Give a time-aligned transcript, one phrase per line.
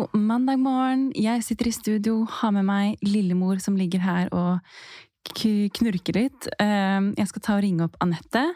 [0.00, 1.10] God mandag morgen.
[1.12, 4.62] Jeg sitter i studio, har med meg lillemor som ligger her og
[5.76, 6.48] knurker litt.
[6.62, 8.46] Ehm, jeg skal ta og ringe opp Anette.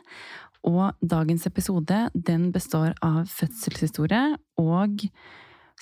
[0.65, 5.05] Og dagens episode den består av fødselshistorie og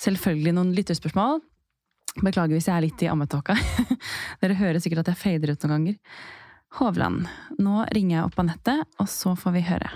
[0.03, 1.39] selvfølgelig noen lytterspørsmål.
[2.19, 3.55] Beklager hvis jeg er litt i ammetåka.
[4.43, 6.01] Dere hører sikkert at jeg fader ut noen ganger.
[6.81, 9.95] Hovland, nå ringer jeg opp Anette, og så får vi høre.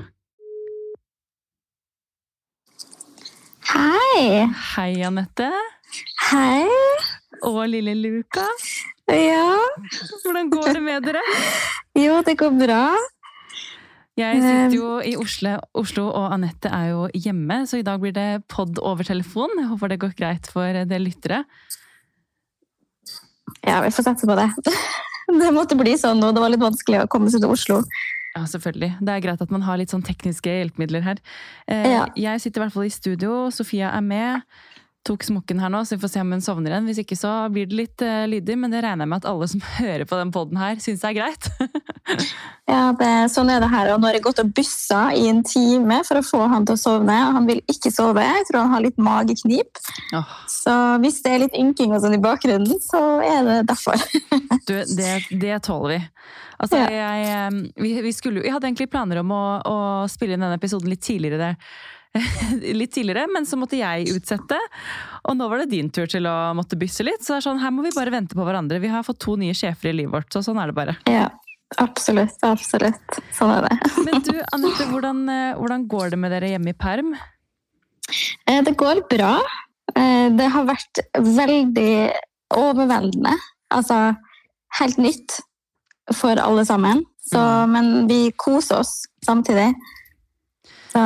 [3.68, 4.48] Hei!
[4.76, 5.48] Hei, Anette.
[6.30, 6.68] Hei!
[7.48, 8.46] Og lille Luka.
[9.12, 9.58] Ja.
[10.24, 11.24] Hvordan går det med dere?
[12.00, 12.82] Jo, det går bra.
[14.18, 18.16] Jeg sitter jo i Oslo, Oslo, og Anette er jo hjemme, så i dag blir
[18.16, 19.52] det pod over telefon.
[19.60, 21.44] Jeg håper det går greit for dere lyttere.
[23.68, 24.48] Ja, vi får satse på det.
[25.28, 26.30] Det måtte bli sånn nå.
[26.32, 27.82] Det var litt vanskelig å komme seg til Oslo.
[28.38, 28.92] Ja, selvfølgelig.
[29.02, 31.22] Det er greit at man har litt sånn tekniske hjelpemidler her.
[31.68, 32.08] Eh, Ja.
[32.16, 33.48] Jeg sitter i hvert fall i studio.
[33.54, 34.44] Sofia er med.
[35.08, 36.88] Tok smokken her nå, så vi får se om hun sovner igjen.
[36.90, 39.48] Hvis ikke så blir det litt uh, lydig, men det regner jeg med at alle
[39.48, 41.50] som hører på den poden her, syns er greit.
[42.68, 43.94] Ja, det, sånn er det her.
[43.94, 46.76] Og nå har jeg gått og byssa i en time for å få han til
[46.76, 47.16] å sovne.
[47.28, 48.24] og Han vil ikke sove.
[48.24, 49.80] Jeg tror han har litt mageknip.
[50.16, 50.34] Oh.
[50.52, 54.04] Så hvis det er litt ynking og sånn i bakgrunnen, så er det derfor.
[54.68, 56.02] du, det, det tåler vi.
[56.60, 56.88] Altså, Ja.
[56.90, 59.78] jeg, vi, vi, skulle, vi hadde egentlig planer om å, å
[60.10, 61.52] spille inn denne episoden litt tidligere.
[62.80, 64.58] litt tidligere, men så måtte jeg utsette.
[65.30, 67.22] Og nå var det din tur til å måtte bysse litt.
[67.22, 68.80] Så det er sånn, her må vi bare vente på hverandre.
[68.82, 70.96] Vi har fått to nye sjefer i livet vårt, så sånn er det bare.
[71.12, 71.28] Ja,
[71.84, 72.38] absolutt.
[72.48, 73.20] Absolutt.
[73.38, 73.78] Sånn er det.
[74.08, 77.14] Men du, Anette, hvordan, eh, hvordan går det med dere hjemme i perm?
[78.48, 79.36] Eh, Det går bra.
[79.94, 81.92] Eh, Det har vært veldig
[82.58, 83.36] overveldende.
[83.76, 84.16] Altså
[84.80, 85.38] helt nytt
[86.16, 87.04] for alle sammen.
[87.28, 89.74] Så, Men vi koser oss samtidig.
[90.94, 91.02] Så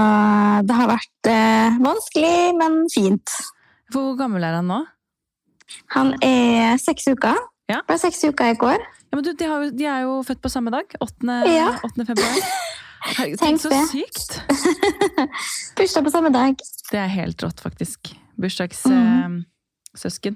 [0.67, 3.33] det har vært eh, vanskelig, men fint.
[3.91, 4.81] Hvor gammel er han nå?
[5.95, 7.39] Han er seks uker.
[7.71, 7.79] Ja.
[7.87, 8.77] Ble seks uker i går.
[9.11, 10.93] Ja, men du, de, har, jo- de er jo født på samme dag.
[11.01, 11.39] 8.
[11.51, 11.71] Ja.
[11.87, 12.05] 8.
[12.11, 12.39] februar.
[13.01, 14.35] Herregud, Tenk så sykt!
[15.79, 16.59] Bursdag på samme dag.
[16.91, 18.13] Det er helt rått, faktisk.
[18.37, 19.41] Mhm.
[19.91, 20.35] Bursdagssøsken.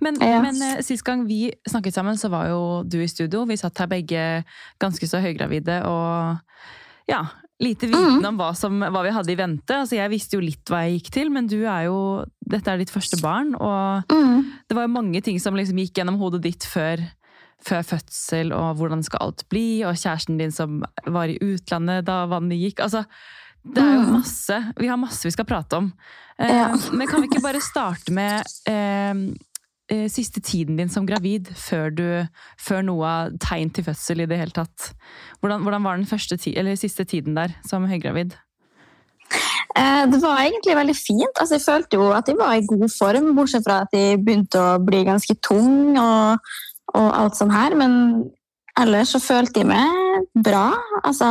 [0.00, 0.40] Men, Ja.
[0.42, 3.44] men eh, sist gang vi snakket sammen, så var jo du i studio.
[3.46, 4.44] Vi satt her begge
[4.80, 6.38] ganske så høygravide og
[7.08, 7.22] ja,
[7.60, 8.24] lite viten mm.
[8.26, 9.70] om hva, som, hva vi hadde i vente.
[9.74, 12.78] Altså, jeg visste jo litt hva jeg gikk til, men du er jo Dette er
[12.78, 14.44] ditt første barn, og Mm.
[14.68, 17.00] det var jo mange ting som liksom gikk gjennom hodet ditt før,
[17.60, 22.26] før fødsel, og hvordan skal alt bli, og kjæresten din som var i utlandet da
[22.26, 22.80] vannet gikk.
[22.84, 23.04] Altså,
[23.74, 24.12] det er jo Mm.
[24.20, 25.92] masse Vi har masse vi skal prate om.
[26.38, 26.68] Eh, Ja.
[26.92, 29.14] Men kan vi ikke bare starte med eh,
[29.90, 32.28] eh, siste tiden din som gravid, før, du,
[32.58, 34.92] før noe av tegn til fødsel i det hele tatt?
[35.40, 38.34] Hvordan, hvordan var den ti, eller siste tiden der som høygravid?
[39.76, 41.40] Eh, Det var egentlig veldig fint.
[41.40, 44.56] Altså, jeg følte jo at jeg var i god form, bortsett fra at jeg begynte
[44.58, 46.38] å bli ganske tung og,
[46.94, 47.74] og alt sånn her.
[47.76, 48.30] Men
[48.78, 50.66] ellers så følte jeg meg bra.
[51.02, 51.28] Altså,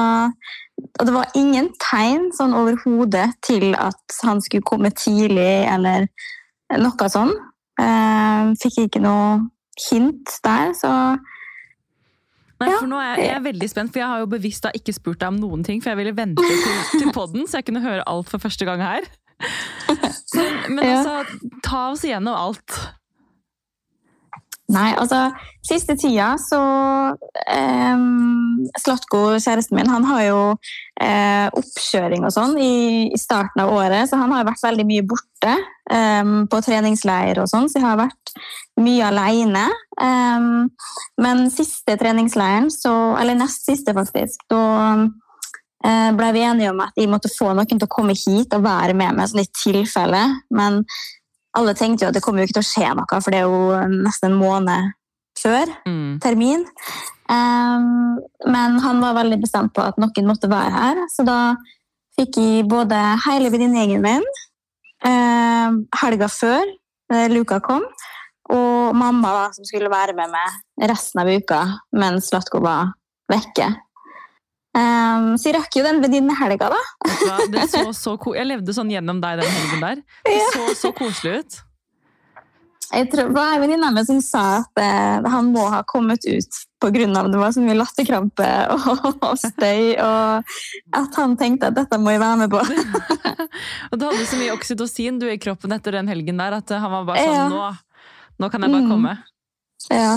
[1.00, 6.07] og det var ingen tegn sånn overhodet til at han skulle komme tidlig eller
[6.81, 7.34] noe sånn.
[7.81, 9.45] Eh, fikk ikke noe
[9.90, 10.91] hint der, så
[12.56, 14.69] Nei, for nå er jeg, jeg er veldig spent, for jeg har jo bevisst da
[14.78, 17.68] ikke spurt deg om noen ting, for jeg ville vente til, til podden, så jeg
[17.68, 19.09] kunne høre alt for første gang her.
[20.35, 22.74] Men, men altså, ta oss igjennom alt.
[24.73, 25.27] Nei, altså
[25.65, 26.59] Siste tida så
[27.53, 28.05] eh,
[28.81, 30.39] Slatko, kjæresten min, han har jo
[31.01, 32.75] eh, oppkjøring og sånn i,
[33.13, 37.49] i starten av året, så han har vært veldig mye borte eh, på treningsleir og
[37.49, 38.33] sånn, så jeg har vært
[38.81, 39.65] mye alene.
[40.01, 40.47] Em,
[41.21, 44.63] men siste treningsleiren, så, eller nest siste faktisk, da
[45.85, 48.65] eh, ble vi enige om at jeg måtte få noen til å komme hit og
[48.65, 50.25] være med meg sånn i tilfelle.
[50.53, 50.83] Men
[51.55, 53.50] alle tenkte jo at det kommer jo ikke til å skje noe, for det er
[53.50, 54.94] jo nesten en måned
[55.39, 56.19] før Mm.
[56.24, 56.65] termin.
[57.27, 61.39] Um, men han var veldig bestemt på at noen måtte være her, så da
[62.15, 64.24] fikk jeg både hele venninnegjengen min
[65.03, 66.63] ehm, helga før
[67.12, 67.83] uh, Luka kom,
[68.53, 71.63] og mamma da, som skulle være med meg resten av uka
[71.97, 72.94] mens Latko var
[73.31, 73.71] vekke.
[74.75, 76.81] Ehm, så jeg rakk jo den venninnehelga, da.
[77.54, 80.01] Det så så ko jeg levde sånn gjennom deg den helgen der.
[80.27, 81.62] Det så så koselig ut.
[82.94, 85.80] Jeg tror det var en venninne av meg som sa at eh, han må ha
[85.89, 87.07] kommet ut pga.
[87.31, 88.86] det var så mye latterkrampe og,
[89.31, 90.54] og støy, og
[90.94, 92.62] at han tenkte at dette må jeg være med på.
[93.92, 96.92] Og du hadde så mye oksytocin du i kroppen etter den helgen der, at han
[96.92, 97.48] var bare sånn Ja.
[97.50, 97.63] nå,
[98.44, 98.92] nå kan jeg bare Mm.
[98.92, 99.13] komme.
[99.89, 100.13] Ja,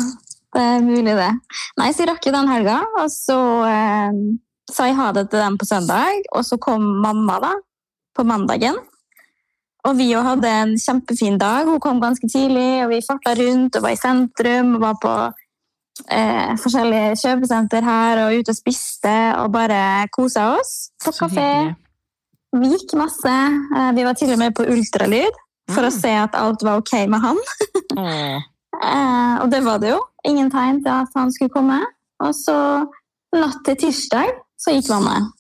[0.55, 1.31] det er mulig det.
[1.79, 3.39] Nei, så jeg rakk jo den helga, og så
[3.69, 4.21] eh,
[4.73, 7.53] sa jeg ha det til dem på søndag, og så kom mamma da,
[8.17, 8.77] på mandagen.
[9.87, 11.65] og vi hadde en kjempefin dag.
[11.65, 14.75] Hun kom ganske tidlig, og vi farta rundt og var i sentrum.
[14.75, 15.13] og var på
[16.11, 20.91] eh, forskjellige kjøpesenter her og ute og spiste og bare kosa oss.
[21.05, 21.75] På kafé.
[22.53, 23.33] Vi gikk masse.
[23.77, 25.33] Eh, Vi var til og med på ultralyd
[25.71, 25.89] for Mm.
[25.89, 27.39] å se at alt var ok med han.
[28.79, 29.99] Eh, og det var det jo.
[30.29, 31.81] Ingen tegn til at han skulle komme.
[32.21, 32.87] Og så
[33.35, 34.29] natt til tirsdag
[34.59, 35.35] så gikk vannet.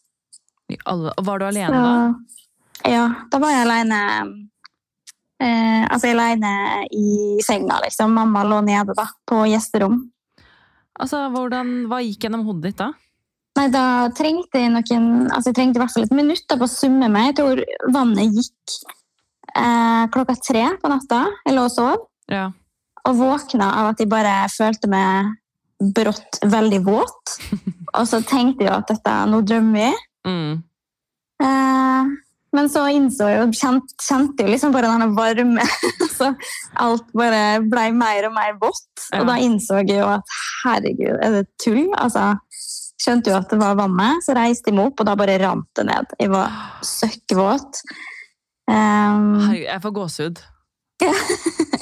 [1.27, 1.95] Var du alene da?
[2.87, 4.01] Ja, da var jeg alene
[5.43, 6.53] eh, Altså alene
[6.95, 8.13] i senga, liksom.
[8.15, 9.99] Mamma lå nede da, på gjesterom.
[10.99, 12.93] Altså, hvordan, Hva gikk gjennom hodet ditt da?
[13.59, 13.85] Nei, da
[14.15, 17.11] trengte jeg noen Altså, jeg trengte i hvert fall et minutt da, på å summe
[17.11, 17.33] meg.
[17.33, 17.65] Jeg tror
[17.95, 18.79] vannet gikk
[19.57, 21.25] eh, klokka tre på natta.
[21.47, 22.07] Jeg lå og sov.
[22.31, 22.49] Ja.
[23.09, 25.35] Og våkna av at jeg bare følte meg
[25.97, 27.39] brått veldig våt.
[27.95, 30.01] Og så tenkte jeg at dette, er drømmer jeg.
[30.29, 30.57] Mm.
[31.45, 32.17] Eh,
[32.57, 35.65] men så innså jeg og kjente, kjente jo liksom bare denne varme
[36.19, 36.31] Så
[36.81, 38.89] alt bare ble mer og mer vått.
[39.13, 39.21] Ja.
[39.21, 41.85] Og da innså jeg jo at herregud, er det tull?
[41.95, 42.33] Altså,
[42.99, 45.69] skjønte jo at det var vannet, så reiste jeg meg opp, og da bare rant
[45.79, 46.15] det ned.
[46.19, 46.57] Jeg var
[46.87, 47.83] søkkvåt.
[48.69, 50.47] Um, Herregud, jeg får gåsehud.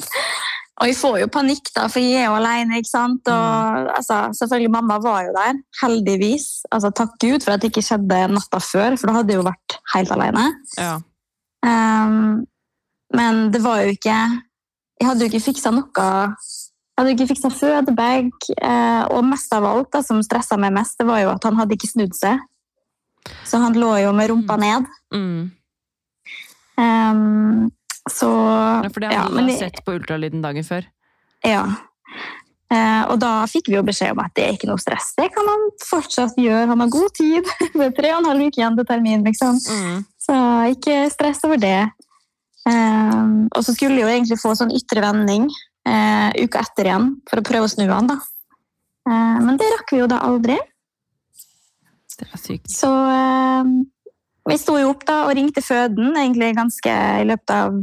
[0.77, 2.81] og jeg får jo panikk, da, for jeg er jo alene.
[2.83, 3.29] ikke sant?
[3.33, 6.49] Og, altså, selvfølgelig, mamma var jo der, heldigvis.
[6.69, 9.47] Altså, takk Gud for at det ikke skjedde natta før, for da hadde jeg jo
[9.47, 10.45] vært helt alene.
[10.77, 10.93] Ja.
[11.65, 12.45] Um,
[13.17, 14.15] men det var jo ikke
[15.01, 15.89] Jeg hadde jo ikke fiksa noe.
[15.97, 18.31] Jeg hadde ikke fiksa fødebag.
[18.57, 21.59] eh, og mest av alt, da, som stressa meg mest, det var jo at han
[21.61, 22.41] hadde ikke snudd seg.
[23.45, 24.89] Så han lå jo med rumpa ned.
[25.13, 25.51] Mm.
[26.81, 27.69] Um,
[28.13, 30.87] så ja, for det hadde ja, du da sett på ultralyden dagen før.
[31.47, 31.65] Ja.
[32.67, 35.13] Eh, og da fikk vi jo beskjed om at det er ikke noe stress.
[35.19, 36.67] Det kan han fortsatt gjøre.
[36.73, 37.51] Han har god tid.
[37.77, 39.59] Det er tre og en halv uke igjen til termin, liksom.
[39.59, 40.01] Mm.
[40.27, 40.37] Så
[40.75, 41.79] ikke stress over det.
[42.67, 45.47] Eh, og så skulle jeg jo egentlig få sånn ytre vending
[45.87, 48.19] eh, uka etter igjen, for å prøve å snu han, da.
[49.07, 50.59] Eh, men det rakk vi jo da aldri.
[52.17, 52.73] Det er sykt.
[52.73, 53.71] Så eh,
[54.51, 57.79] vi sto jo opp da og ringte føden, egentlig ganske i løpet av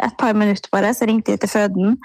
[0.00, 1.96] et par minutter bare, så ringte de til føden.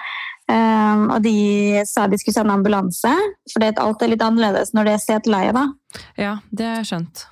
[0.49, 3.11] Um, og de sa de skulle sende ambulanse,
[3.51, 5.65] for det alt er litt annerledes når det er seteleie, da.
[6.17, 7.25] Ja, det har jeg skjønt.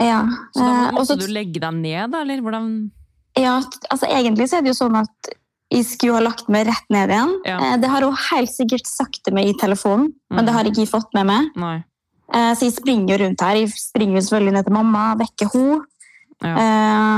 [0.00, 0.20] Ja.
[0.54, 2.90] Så da eh, må- og så- du legge deg ned, da, eller hvordan
[3.36, 3.60] Ja,
[3.90, 5.34] altså egentlig så er det jo sånn at
[5.70, 7.32] jeg skulle ha lagt meg rett ned igjen.
[7.46, 7.58] Ja.
[7.60, 10.84] Eh, Det har hun helt sikkert sagt til meg i telefonen, men det har ikke
[10.84, 11.50] jeg fått med meg.
[11.56, 11.84] Nei.
[12.32, 13.54] Eh, Så jeg springer jo rundt her.
[13.56, 15.80] Jeg springer jo selvfølgelig ned til mamma, vekker henne.
[16.44, 16.54] Ja.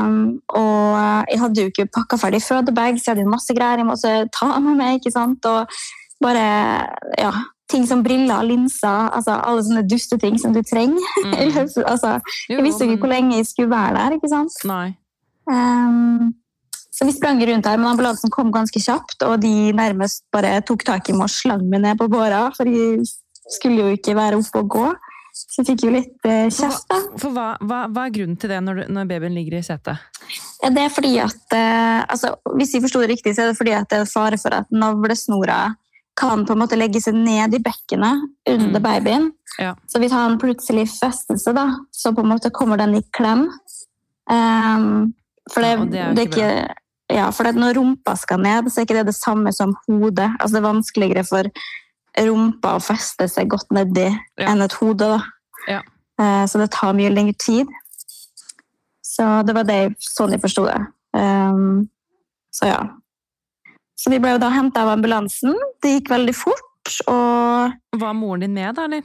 [0.06, 0.96] Um, og
[1.28, 4.14] jeg hadde jo ikke pakka ferdig fødebag, så jeg hadde jo masse greier jeg måtte
[4.36, 5.00] ta med meg.
[5.00, 5.44] ikke sant?
[5.46, 5.80] Og
[6.24, 6.46] bare
[7.20, 7.32] ja,
[7.70, 11.04] ting som briller, linser, altså alle sånne dusteting som du trenger.
[11.24, 11.60] Mm.
[11.92, 12.18] Altså,
[12.48, 14.16] jeg visste jo ikke hvor lenge jeg skulle være der.
[14.18, 14.56] ikke sant?
[14.68, 14.88] Nei.
[15.50, 16.32] Um,
[16.90, 20.84] så vi sprang rundt her, men ambulansen kom ganske kjapt, og de nærmest bare tok
[20.84, 23.06] tak i meg og slang meg ned på båra, for de
[23.50, 24.88] skulle jo ikke være oppe og gå.
[25.32, 26.98] Så jeg fikk jo litt eh, kjeft, da.
[27.20, 30.02] For hva, hva, hva er grunnen til det når, du, når babyen ligger i setet?
[30.62, 33.58] Ja, det er fordi at eh, altså, Hvis jeg forsto det riktig, så er det
[33.58, 35.60] fordi at det er fare for at navlesnora
[36.20, 38.84] kan på en måte legge seg ned i bekkenet under Mm.
[38.84, 39.30] babyen.
[39.58, 39.74] Ja.
[39.88, 43.46] Så hvis han plutselig fester seg, da, så på en måte kommer den i klem.
[44.30, 45.14] Um,
[45.50, 46.74] for det, Ja, det er det er ikke ikke
[47.10, 50.28] ja, for når rumpa skal ned, så er ikke det det samme som hodet.
[50.38, 51.48] Altså, det er vanskeligere for
[52.18, 54.50] rumpa å feste seg godt nedi Ja.
[54.50, 55.20] enn et hode.
[55.68, 55.82] Ja.
[56.20, 57.66] Eh, så det tar mye lengre tid.
[59.02, 60.78] Så det var det, sånn jeg forsto det.
[61.12, 61.88] Um,
[62.54, 62.80] så ja.
[63.98, 65.56] Så vi ble jo da henta av ambulansen.
[65.82, 66.92] Det gikk veldig fort.
[67.10, 69.02] Og Var moren din med, da, eller?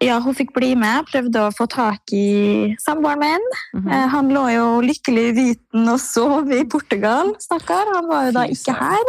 [0.00, 1.04] ja, hun fikk bli med.
[1.10, 3.44] Prøvde å få tak i samboeren min.
[3.74, 4.08] Mm -hmm.
[4.08, 7.84] Han lå jo lykkelig i hviten og sov i Portugal, stakkar.
[7.94, 9.04] Han var jo da ikke her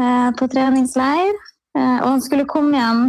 [0.00, 1.34] eh, på treningsleir.
[1.76, 3.02] Eh, Og han skulle komme hjem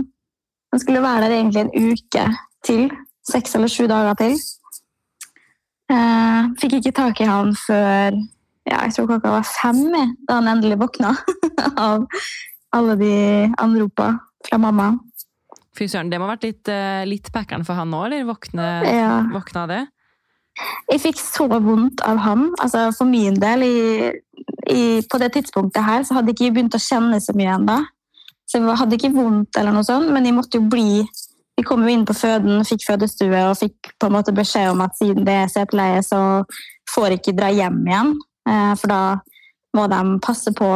[0.74, 2.24] Han skulle være der egentlig en uke
[2.66, 2.90] til.
[3.30, 4.38] Seks eller sju dager til.
[5.92, 8.16] Eh, Fikk ikke tak i han før
[8.64, 9.82] ja, jeg tror klokka var fem
[10.24, 11.10] da han endelig våkna
[11.90, 12.06] av
[12.74, 13.16] alle de
[13.60, 14.14] anropa
[14.48, 14.94] fra mamma.
[15.76, 18.24] Fy søren, det må ha vært litt, eh, litt packeren for han nå, eller?
[18.30, 19.18] Våkne, Ja.
[19.34, 19.82] våkne av det?
[20.94, 22.48] Jeg fikk så vondt av han.
[22.62, 24.12] Altså for min del, i,
[24.72, 27.78] i, på det tidspunktet her, så hadde jeg ikke begynt å kjenne så mye ennå.
[28.54, 31.02] Så jeg hadde ikke vondt, eller noe sånt, men jeg måtte jo bli
[31.58, 34.80] Vi kom jo inn på føden, fikk fødestue og fikk på en måte beskjed om
[34.82, 36.42] at siden det er seteleie, så
[36.90, 38.10] får jeg ikke dra hjem igjen.
[38.50, 39.02] Eh, For da
[39.78, 40.70] må de passe på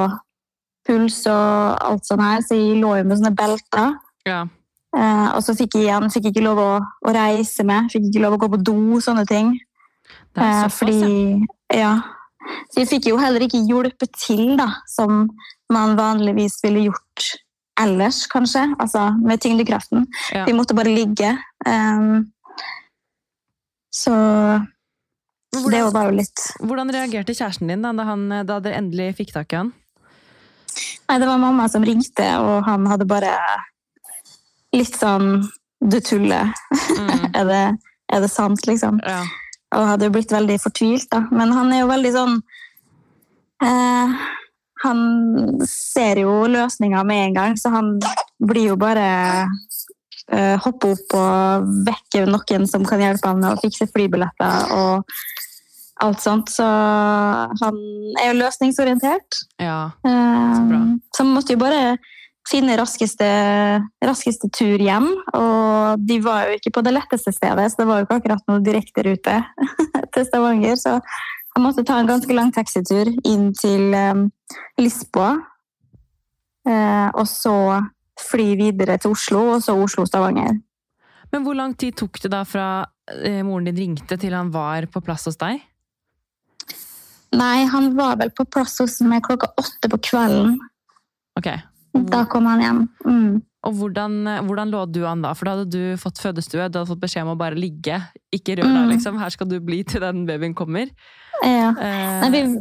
[0.86, 3.96] puls og alt sånt her, så jeg lå jo med sånne belter.
[4.29, 4.43] Ja.
[4.93, 8.22] Eh, og så fikk jeg igjen fikk ikke lov å, å reise med, fikk ikke
[8.27, 9.55] lov å gå på do, sånne ting.
[10.38, 11.41] Det er Eh, fordi
[11.74, 11.96] ja.
[12.69, 15.25] Så vi fikk jo heller ikke hjulpet til, da, som
[15.74, 17.34] man vanligvis ville gjort
[17.81, 18.63] ellers, kanskje.
[18.79, 20.07] Altså med tyngdekraften.
[20.34, 20.46] Ja.
[20.48, 21.36] Vi måtte bare ligge.
[21.67, 22.27] Um,
[23.93, 24.13] så
[25.55, 29.31] hvordan, det var jo litt hvordan reagerte kjæresten din da, han, da dere endelig fikk
[29.34, 29.72] tak i han?
[31.07, 33.31] Nei, det var mamma som ringte, og han hadde bare
[34.75, 36.51] litt sånn Du tuller.
[36.98, 37.27] Mm.
[37.38, 37.65] Er det,
[38.10, 38.98] er det sant, liksom?
[39.05, 39.22] Ja.
[39.77, 41.05] og hadde jo blitt veldig fortvilt.
[41.12, 41.22] Da.
[41.31, 42.38] Men han er jo veldig sånn
[43.62, 44.15] eh,
[44.84, 45.00] Han
[45.69, 47.96] ser jo løsninger med en gang, så han
[48.43, 49.07] blir jo bare
[49.48, 55.17] uh, Hoppe opp og vekke noen som kan hjelpe ham med å fikse flybilletter og
[56.03, 56.51] alt sånt.
[56.53, 57.79] Så han
[58.22, 59.41] er jo løsningsorientert.
[60.03, 60.53] ja.
[60.53, 60.84] så bra.
[61.15, 61.98] så han måtte jo bare
[62.48, 63.27] finne raskeste,
[64.03, 65.10] raskeste tur hjem.
[65.36, 68.46] Og de var jo ikke på det letteste stedet, så det var jo ikke akkurat
[68.51, 69.41] noe direkterute
[70.13, 70.77] til Stavanger.
[70.79, 70.98] Så
[71.57, 74.27] han måtte ta en ganske lang taxitur inn til um,
[74.77, 75.31] Lisboa.
[76.67, 77.55] Eh, og så
[78.21, 80.59] fly videre til Oslo, og så Oslo-Stavanger.
[81.31, 82.67] Men hvor lang tid tok det da fra
[83.09, 85.63] eh, moren din ringte til han var på plass hos deg?
[87.33, 90.59] Nei, han var vel på plass hos meg klokka åtte på kvelden.
[91.39, 91.49] Ok.
[92.13, 92.83] Da kom han hjem.
[93.07, 93.33] Mm.
[93.65, 95.33] Og hvordan, hvordan lå du an da?
[95.33, 97.97] For da hadde du fått fødestue, du hadde fått beskjed om å bare ligge.
[98.31, 98.89] Ikke rør deg, Mm.
[98.93, 99.17] liksom.
[99.19, 100.87] Her skal du bli til den babyen kommer.
[101.43, 101.69] Ja.
[101.71, 102.59] Eh, Nei, vi,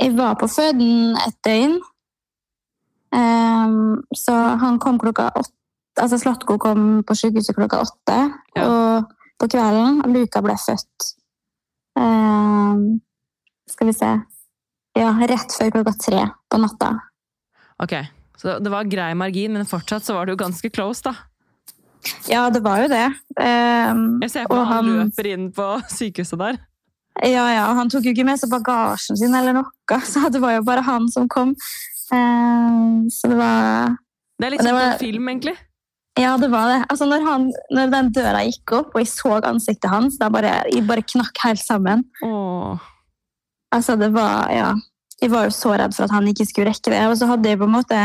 [0.00, 1.78] jeg var på føden et døgn.
[3.12, 5.54] Um, så han kom klokka åtte.
[5.98, 8.18] Altså Slatko kom på sykehuset klokka åtte
[8.56, 8.66] Ja.
[8.68, 9.04] og
[9.40, 10.02] på kvelden.
[10.04, 11.14] Og Luka ble født
[11.98, 13.00] Um,
[13.68, 14.10] Skal vi se
[14.94, 16.92] Ja, rett før klokka tre på natta.
[17.82, 17.92] ok,
[18.38, 21.14] så det var grei margin, men fortsatt så var det jo ganske close, da.
[22.30, 23.04] Ja, det var jo det.
[23.34, 25.66] Um, Jeg ser på han han- løper inn på
[25.98, 26.58] sykehuset der.
[27.26, 30.54] ja, ja, han tok jo ikke med seg bagasjen sin eller noe, så det var
[30.54, 31.56] jo bare han som kom.
[32.12, 33.96] Um, så det var
[34.38, 35.56] Det er litt som en film, egentlig.
[36.18, 36.78] Ja, det var det.
[36.90, 40.54] Altså, når, han, når den døra gikk opp, og jeg så ansiktet hans, da bare,
[40.70, 42.02] jeg bare knakk helt sammen.
[42.26, 42.78] Åh.
[43.74, 44.72] Altså, det var, ja.
[45.22, 47.04] Jeg var jo så redd for at han ikke skulle rekke det.
[47.10, 48.00] Og så hadde jeg på en måte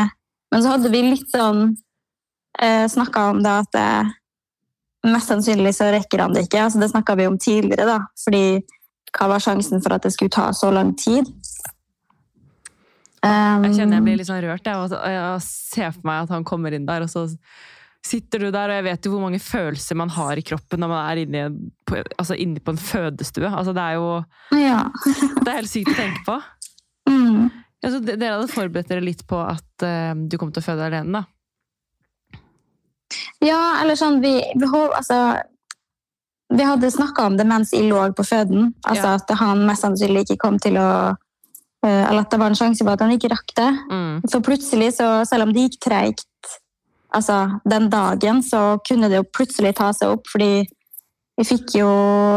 [0.54, 1.64] Men så hadde vi litt sånn
[2.62, 4.12] eh, Snakka om det at eh,
[5.10, 6.62] mest sannsynlig så rekker han det ikke.
[6.68, 7.98] Altså, det snakka vi om tidligere, da.
[8.24, 8.44] Fordi
[9.18, 11.28] hva var sjansen for at det skulle ta så lang tid?
[13.24, 14.96] Um, Jeg kjenner jeg blir litt sånn rørt, jeg.
[15.14, 17.26] Jeg ser for meg at han kommer inn der, og så
[18.04, 20.90] sitter du der, og jeg vet jo hvor mange følelser man har i kroppen når
[20.92, 21.44] man er inne
[21.88, 23.48] på, altså inne på en fødestue.
[23.48, 24.10] Altså, det er jo
[24.60, 24.82] Ja.
[25.40, 26.42] det er helt sykt å tenke på.
[27.04, 27.50] Mm.
[27.84, 30.86] Altså, de- dere hadde forberedt dere litt på at uh, du kom til å føde
[30.88, 31.26] alene, da.
[33.44, 35.18] Ja, eller sånn Vi, vi, altså,
[36.54, 38.72] vi hadde snakka om det mens jeg lå på føden.
[38.88, 39.18] Altså Ja.
[39.20, 42.82] At han mest sannsynlig ikke kom til å uh, Eller at det var en sjanse
[42.84, 43.70] for at han ikke rakk det.
[43.92, 44.22] Mm.
[44.32, 46.28] For plutselig, så, selv om det gikk treigt
[47.14, 50.64] altså, den dagen, så kunne det jo plutselig ta seg opp, fordi
[51.38, 51.90] vi fikk jo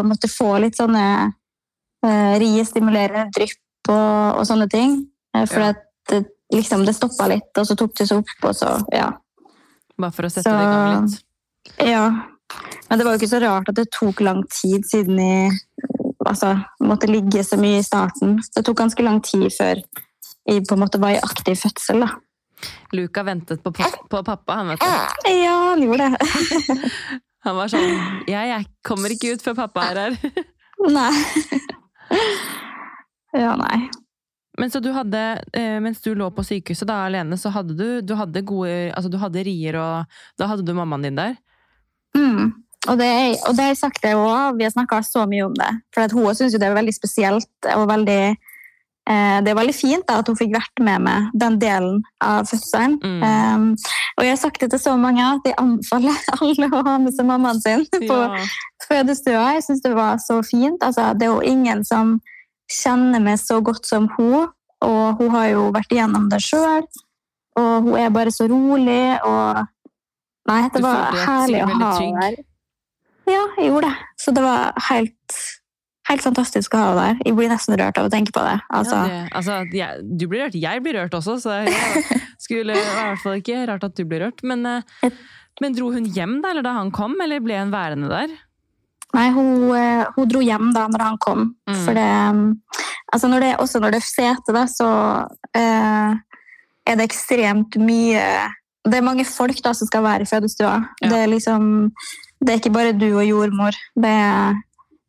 [0.08, 4.98] måtte få litt sånne uh, riestimulerende drypp og, og sånne ting.
[5.36, 5.72] Eh, for Ja.
[6.08, 6.24] det,
[6.54, 9.10] liksom, det stoppa litt, og så tok det seg opp, og så Ja.
[9.98, 11.22] Bare for å sette Så- det i gang litt.
[11.78, 12.10] Ja,
[12.90, 15.52] men det var jo ikke så rart at det tok lang tid siden jeg
[16.26, 18.40] altså, måtte ligge så mye i starten.
[18.54, 19.82] Det tok ganske lang tid før
[20.46, 22.00] jeg på en måte var i aktiv fødsel.
[22.00, 22.10] da.
[22.92, 24.86] Luca ventet på, pa på pappa, han vet du.
[24.86, 26.20] Ja, han gjorde det.
[27.46, 30.18] Han var sånn Ja, jeg kommer ikke ut før pappa er her.
[30.88, 31.12] Nei.
[33.36, 33.90] Ja, nei.
[34.58, 35.22] Men så du hadde,
[35.52, 39.10] eh, mens du lå på sykehuset da alene, så hadde du, du hadde gode Altså
[39.12, 41.36] du hadde rier, og da hadde du mammaen din der?
[42.16, 42.52] Mm.
[42.88, 43.08] Og, det,
[43.48, 45.72] og det har jeg sagt det òg, vi har snakka så mye om det.
[45.94, 50.06] For hun syns jo det er veldig spesielt og veldig eh, Det er veldig fint
[50.06, 52.96] da, at hun fikk vært med meg den delen av fødselen.
[53.02, 53.26] Mm.
[53.26, 53.66] Um,
[54.16, 57.16] og jeg har sagt det til så mange at jeg anbefaler alle å ha med
[57.18, 58.46] seg mammaen sin på Ja.
[58.86, 59.44] fødestua.
[59.58, 60.80] Jeg syns det var så fint.
[60.80, 62.16] Altså, det er jo ingen som
[62.70, 64.48] kjenner meg så godt som hun,
[64.84, 66.86] og hun har jo vært igjennom det sjøl.
[67.56, 69.64] Og hun er bare så rolig og
[70.46, 72.34] Nei, det var herlig å ha henne der.
[73.26, 74.10] Ja, jeg gjorde det.
[74.22, 75.38] Så det var helt,
[76.06, 77.16] helt fantastisk å ha henne der.
[77.26, 78.52] Jeg blir nesten rørt av å tenke på det.
[78.70, 80.58] Altså, Ja, det, altså, jeg, du blir rørt.
[80.62, 82.04] Jeg blir rørt også, så jeg
[82.44, 84.44] skulle i hvert fall ikke rart at du blir rørt.
[84.46, 85.10] Men, eh,
[85.64, 88.38] men dro hun hjem da, eller da han kom, eller ble hun værende der?
[89.16, 91.48] Nei, hun, eh, hun dro hjem da når han kom.
[91.68, 91.80] Mm.
[91.84, 92.10] For det,
[93.14, 94.90] altså når det Også når det er sete, da, så
[95.56, 96.12] eh,
[96.86, 98.22] er det ekstremt mye
[98.86, 100.76] Det er mange folk da som skal være i fødestua.
[101.02, 101.08] Ja.
[101.10, 101.90] Det er liksom
[102.40, 103.76] Det er ikke bare du og jordmor.
[103.96, 104.54] Det er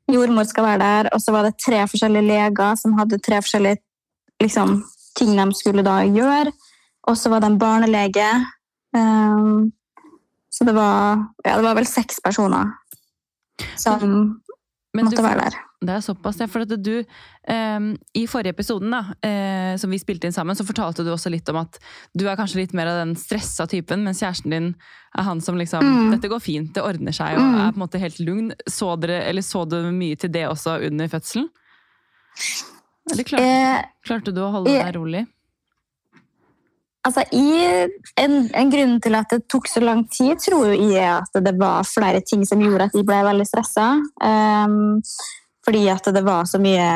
[0.07, 3.81] jordmor skal være der, og så var det tre forskjellige leger som hadde tre forskjellige
[4.39, 4.85] liksom,
[5.19, 6.53] ting de skulle da gjøre.
[7.07, 8.29] Og så var det en barnelege.
[8.95, 9.73] Um,
[10.49, 12.71] så det var, ja, det var vel seks personer
[13.79, 14.03] som
[14.97, 15.63] måtte være der.
[15.77, 16.47] Det er såpass, ja.
[16.49, 16.93] For at du,
[17.53, 21.29] um, I forrige episoden da, uh, som vi spilte inn sammen, så fortalte du også
[21.29, 21.77] litt om at
[22.17, 24.71] du er kanskje litt mer av den stressa typen, mens kjæresten din
[25.17, 26.09] er han som liksom mm.
[26.15, 27.59] 'Dette går fint, det ordner seg', og mm.
[27.61, 28.51] er på en måte helt lugn.
[28.65, 31.49] Så, dere, eller så du mye til det også under fødselen?
[33.11, 35.25] Eller klarte, eh, klarte du å holde deg rolig?
[37.07, 41.55] Altså, en, en, grunn til at det tok så lang tid, tror jeg at det
[41.59, 43.93] var flere ting som gjorde at jeg ble veldig stressa.
[44.19, 44.99] Um,
[45.67, 46.87] fordi at det var så mye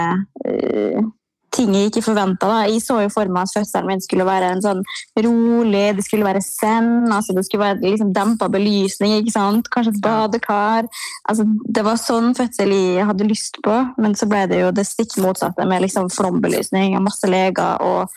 [0.47, 1.09] uh,
[1.55, 2.49] ting jeg ikke forventa.
[2.69, 4.83] Jeg så jo for meg at fødselen min skulle være en sånn
[5.25, 9.71] rolig, det skulle være zen, altså det skulle være liksom dempa belysning, ikke sant?
[9.73, 10.87] kanskje et badekar.
[11.29, 14.87] Altså, det var sånn fødsel jeg hadde lyst på, men så ble det jo det
[14.87, 17.83] stikk motsatte med liksom flombelysning og masse leger.
[17.83, 18.07] og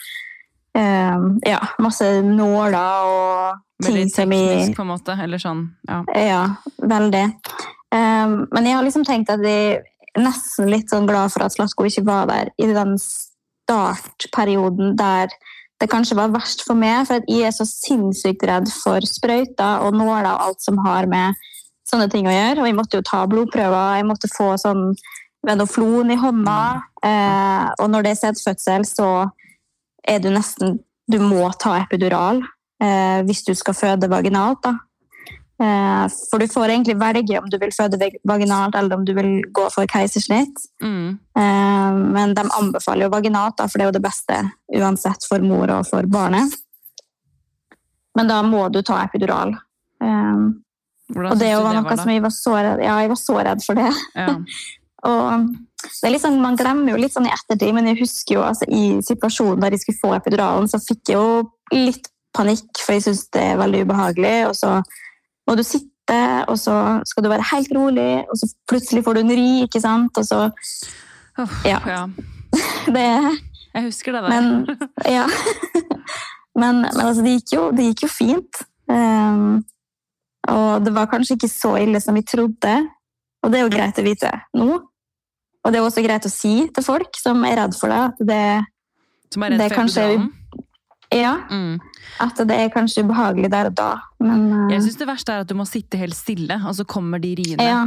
[0.75, 5.15] Um, ja, masse nåler og ting som i teknisk, på en måte?
[5.23, 6.01] Eller sånn, ja.
[6.19, 6.43] Ja,
[6.83, 7.25] veldig.
[7.95, 11.55] Um, men jeg har liksom tenkt at jeg er nesten litt sånn glad for at
[11.55, 15.31] Slatko ikke var der i den startperioden der
[15.83, 19.97] det kanskje var verst for meg, for jeg er så sinnssykt redd for sprøyter og
[19.99, 21.35] nåler og alt som har med
[21.89, 22.63] sånne ting å gjøre.
[22.63, 24.93] Og jeg måtte jo ta blodprøver, jeg måtte få sånn
[25.45, 26.61] venoflon i hånda.
[27.05, 29.09] Eh, og når det er sædfødsel, så
[30.09, 30.81] er du nesten
[31.11, 32.39] Du må ta epidural
[32.81, 34.65] eh, hvis du skal føde vaginalt.
[35.63, 39.43] Eh, for du får egentlig velge om du vil føde vaginalt eller om du vil
[39.55, 40.65] gå for keisersnitt.
[40.83, 41.19] Mm.
[41.39, 44.41] Eh, men de anbefaler jo vaginalt, da, for det er jo det beste
[44.81, 46.57] uansett for mor og for barnet.
[48.17, 49.55] Men da må du ta epidural.
[50.03, 50.45] Eh,
[51.15, 53.79] og det var noe som jeg var så redd, ja, jeg var så redd for
[53.79, 53.93] det.
[54.17, 54.35] Ja.
[55.13, 55.49] og
[56.03, 59.01] det liksom, Man glemmer jo litt sånn i ettertid, men jeg husker jo altså, i
[59.05, 61.45] situasjonen der de skulle få epiduralen, så fikk jeg jo
[61.75, 64.37] litt panikk, for jeg syns det er veldig ubehagelig.
[64.51, 64.77] Og så
[65.49, 66.21] må du sitte,
[66.51, 66.77] og så
[67.09, 70.21] skal du være helt rolig, og så plutselig får du en ri, ikke sant?
[70.21, 70.49] Og så
[71.67, 71.81] Ja.
[71.87, 72.03] ja.
[72.97, 73.09] det
[73.75, 74.31] Jeg husker det der.
[74.31, 74.67] Men,
[75.11, 75.27] ja.
[76.61, 78.67] men, men altså, det gikk jo, det gikk jo fint.
[78.87, 79.65] Um,
[80.53, 82.75] og det var kanskje ikke så ille som vi trodde.
[83.45, 84.79] Og det er jo greit å vite nå.
[85.65, 88.25] Og det er også greit å si til folk som er redd for det, at
[88.29, 88.47] det,
[89.33, 90.09] som er redd for kanskje,
[91.15, 91.37] Ja.
[91.51, 91.79] Mm.
[92.23, 95.45] At det er kanskje ubehagelig der og da, men uh, Jeg syns det verste er
[95.45, 97.65] at du må sitte helt stille, og så kommer de riene.
[97.65, 97.85] Ja.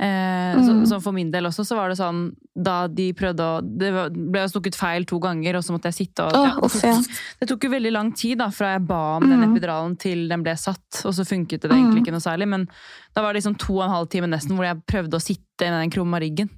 [0.00, 0.66] Eh, mm.
[0.66, 3.88] så, så, for min del også så var det sånn da de prøvde å Det
[4.14, 7.18] ble stukket feil to ganger, og så måtte jeg sitte og, oh, ja, det, tok,
[7.42, 9.34] det, tok, jo veldig lang tid da fra jeg ba om mm.
[9.34, 12.04] den epiduralen til den ble satt, og så funket det egentlig mm.
[12.06, 12.48] ikke noe særlig.
[12.54, 12.64] Men
[13.12, 15.68] da var det liksom to og en halv time nesten hvor jeg prøvde å sitte
[15.68, 16.48] med den krumma ryggen.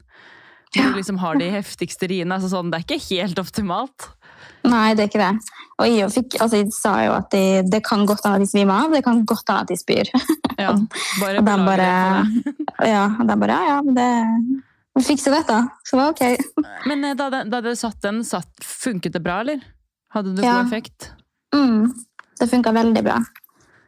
[0.73, 2.37] Hvor du liksom har de heftigste riene.
[2.37, 4.09] Altså sånn, det er ikke helt optimalt.
[4.69, 5.55] Nei, det er ikke det.
[5.83, 8.51] Og jeg, fikk, altså, jeg sa jo at de, det kan godt hende at de
[8.51, 10.11] svimer av, det kan godt hende at de spyr.
[10.61, 10.75] Ja,
[11.23, 11.89] bare og de bare,
[12.95, 15.59] ja, de bare Ja, ja, det fikser dette.
[15.83, 16.57] Så det var ok.
[16.91, 19.63] Men eh, da, da dere satt den, satt, funket det bra, eller?
[20.15, 20.61] Hadde det ja.
[20.61, 21.11] god effekt?
[21.57, 21.89] Mm,
[22.41, 23.21] det funka veldig bra.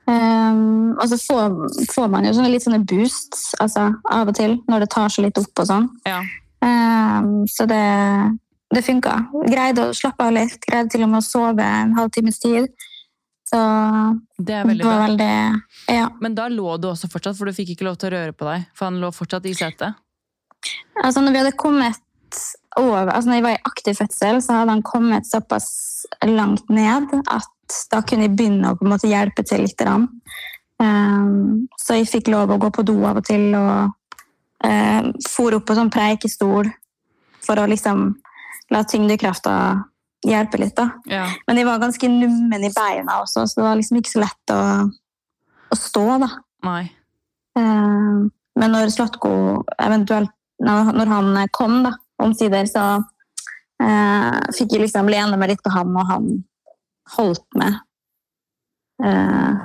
[0.04, 1.54] Um, og så får,
[1.94, 5.28] får, man jo sånne, litt sånne boosts altså, av og til, når det tar seg
[5.28, 5.86] litt opp og sånn.
[6.08, 6.18] Ja.
[6.64, 7.85] Um, så det,
[8.74, 9.18] det funka.
[9.50, 10.59] Greide å slappe av litt.
[10.64, 12.70] Greide til og med å sove en halvtimes tid.
[13.44, 13.61] Så
[14.40, 14.94] det er veldig bra.
[15.05, 15.35] Veldig,
[15.92, 16.09] ja.
[16.24, 18.48] Men da lå du også fortsatt, for du fikk ikke lov til å røre på
[18.48, 18.64] deg?
[18.74, 20.00] For han lå fortsatt i setet?
[21.03, 22.00] Altså, når vi hadde kommet
[22.81, 25.68] over, altså når jeg var i aktiv fødsel, så hadde han kommet såpass
[26.27, 29.85] langt ned at da kunne jeg begynne å på en måte hjelpe til litt.
[30.83, 33.94] Um, så jeg fikk lov å gå på do av og til og
[34.64, 36.70] eh, for opp på sånn preikestol
[37.44, 38.12] for å liksom
[38.72, 39.56] la tyngdekrafta
[40.24, 40.76] hjelpe litt.
[40.76, 40.88] da.
[41.10, 41.24] Ja.
[41.46, 44.54] Men de var ganske nummen i beina også, så det var liksom ikke så lett
[44.54, 44.62] å,
[45.70, 46.06] å stå.
[46.24, 46.30] da.
[46.64, 46.84] Nei.
[47.58, 50.30] Eh, men når Slatko eventuelt
[50.64, 51.90] Når han kom, da,
[52.22, 52.82] omsider, så
[53.82, 56.28] eh, fikk jeg liksom lene meg litt på ham, og han
[57.16, 57.80] holdt med.
[59.02, 59.64] Eh,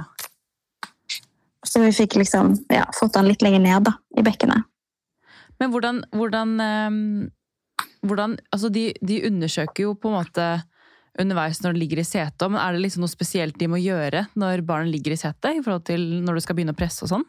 [1.69, 4.65] så vi fikk liksom ja, fått han litt lenger ned da, i bekkenet.
[5.59, 7.29] Men hvordan, hvordan, ehm,
[8.07, 10.45] hvordan altså de, de, undersøker jo på en måte
[11.19, 14.27] underveis når det ligger i setet, men er det liksom noe spesielt de må gjøre
[14.39, 17.11] når barnet ligger i setet, i forhold til når du skal begynne å presse og
[17.11, 17.27] sånn?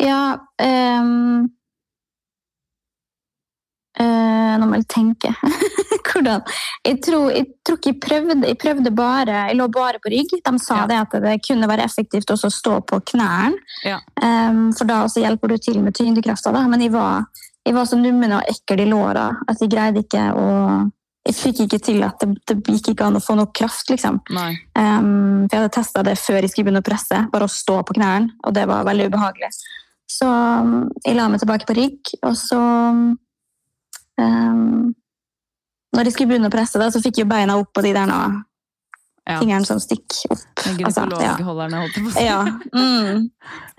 [0.00, 1.50] Ja um,
[4.00, 5.34] uh, Nå må jeg tenke.
[6.12, 6.42] Hvordan?
[6.86, 10.34] Jeg tror, jeg tror ikke jeg prøvde, jeg prøvde bare Jeg lå bare på rygg.
[10.44, 10.86] De sa Ja.
[10.86, 13.56] det at det kunne være effektivt også å stå på knærne.
[13.84, 13.98] Ja.
[14.22, 16.52] Um, for da også hjelper du til med tyngdekrafta.
[16.52, 16.66] Da.
[16.68, 17.24] Men jeg var,
[17.64, 20.48] jeg var så nummen og ekkel i låra at jeg greide ikke å
[21.24, 24.16] Jeg fikk ikke til at det, det gikk ikke an å få noe kraft, liksom.
[24.74, 27.76] Um, for jeg hadde testa det før jeg skulle begynne å presse, bare å stå
[27.86, 29.52] på knærne, og det var veldig ubehagelig.
[30.10, 32.58] Så um, jeg la meg tilbake på rygg, og så
[34.18, 34.90] um,
[35.92, 38.08] Når jeg skulle begynne å presse, da, så fikk jo beina opp på de der
[38.08, 38.22] nå,
[39.22, 39.36] Ja.
[39.38, 40.40] Fingeren som stikker opp.
[40.64, 41.36] Den Altså, ja.
[41.36, 42.24] Gynekologholderne, holdt jeg på å si.
[42.26, 42.40] Ja.
[42.74, 43.28] Mm.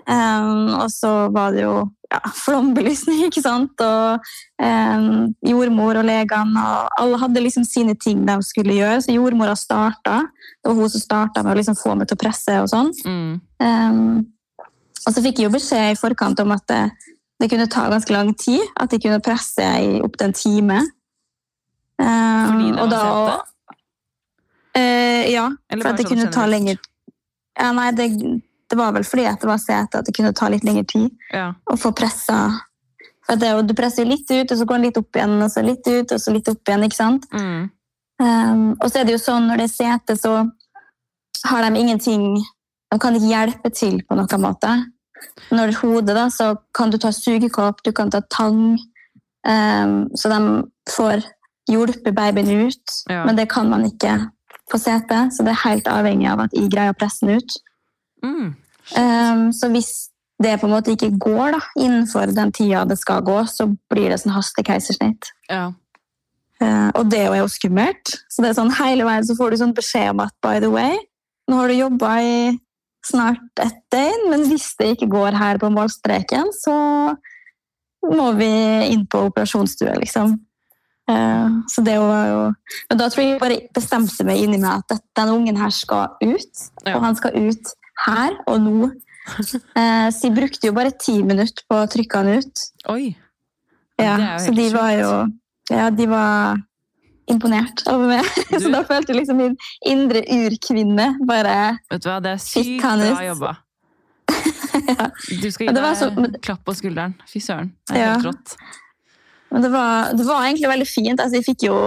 [0.04, 1.74] Um, og så var det jo
[2.12, 3.80] ja, flombelysning, ikke sant?
[3.84, 4.30] Og
[4.62, 9.02] um, jordmor og legene, og alle hadde liksom sine ting de skulle gjøre.
[9.04, 10.22] Så jordmora starta.
[10.60, 12.92] Det var hun som starta med å liksom få meg til å presse og sånn.
[13.04, 13.32] Mm.
[13.64, 14.22] Um,
[15.04, 16.82] og så fikk jeg jo beskjed i forkant om at det,
[17.42, 18.62] det kunne ta ganske lang tid.
[18.80, 20.80] At de kunne presse i opptil en time.
[22.54, 23.76] Fordi det var sete?
[24.74, 26.78] Eh, ja, Eller for at det sånn kunne ta lenger
[27.54, 28.08] ja, Nei, det,
[28.70, 31.12] det var vel fordi at det var sete at det kunne ta litt lengre tid
[31.32, 31.52] Ja.
[31.70, 32.38] å få pressa.
[33.24, 35.52] For det, du presser jo litt ut, og så går den litt opp igjen, og
[35.52, 36.82] så litt ut, og så litt opp igjen.
[36.84, 37.28] ikke sant?
[37.32, 37.70] Mm.
[38.20, 40.34] Um, og så er det jo sånn når det er sete, så
[41.48, 42.26] har de ingenting
[42.92, 44.70] De kan ikke hjelpe til på noen måte.
[45.50, 48.76] Når det er hodet, da, så kan du ta sugekopp, du kan ta tang.
[49.46, 50.38] Um, så de
[50.92, 51.24] får
[51.70, 53.24] hjulpet babyen ut, Ja.
[53.24, 54.30] men det kan man ikke
[54.70, 55.28] på sete.
[55.32, 57.56] Så det er helt avhengig av at jeg greier å presse den ut.
[58.24, 58.56] Mm.
[58.96, 60.10] Um, så hvis
[60.42, 64.10] det på en måte ikke går da, innenfor den tida det skal gå, så blir
[64.10, 65.30] det sånn hastekeisersnitt.
[65.50, 65.72] Ja.
[66.62, 68.16] Uh, og det er jo skummelt.
[68.30, 70.70] Så det er sånn hele veien så får du sånn beskjed om at by the
[70.72, 70.96] way,
[71.50, 72.36] nå har du jobba i
[73.04, 76.74] snart et døgn, men hvis det ikke går her på målstreken, så
[78.04, 78.48] må vi
[78.92, 80.38] inn på operasjonsstue, liksom.
[81.08, 82.38] Eh, så det var jo
[82.88, 86.62] Men da tror jeg bare bestemte meg inni meg at den ungen her skal ut.
[86.86, 87.74] Og han skal ut
[88.06, 88.90] her og nå.
[89.76, 92.64] Eh, så jeg brukte jo bare ti minutter på å trykke han ut.
[92.92, 93.14] Oi.
[94.00, 95.10] Ja, så de var jo
[95.70, 96.58] Ja, de var
[97.30, 98.24] imponert over meg.
[98.50, 99.54] Du- Så da følte jeg liksom min
[99.86, 103.52] indre urkvinne bare Vet du hva, det er sykt bra jobba.
[104.88, 105.06] ja.
[105.40, 107.14] Du skal gi deg så- men- klapp på skulderen.
[107.28, 107.72] Fy søren.
[107.88, 108.12] Det er Ja.
[108.16, 108.56] helt rått.
[109.54, 111.20] Men det var, det var egentlig veldig fint.
[111.20, 111.78] Altså, jeg fikk jo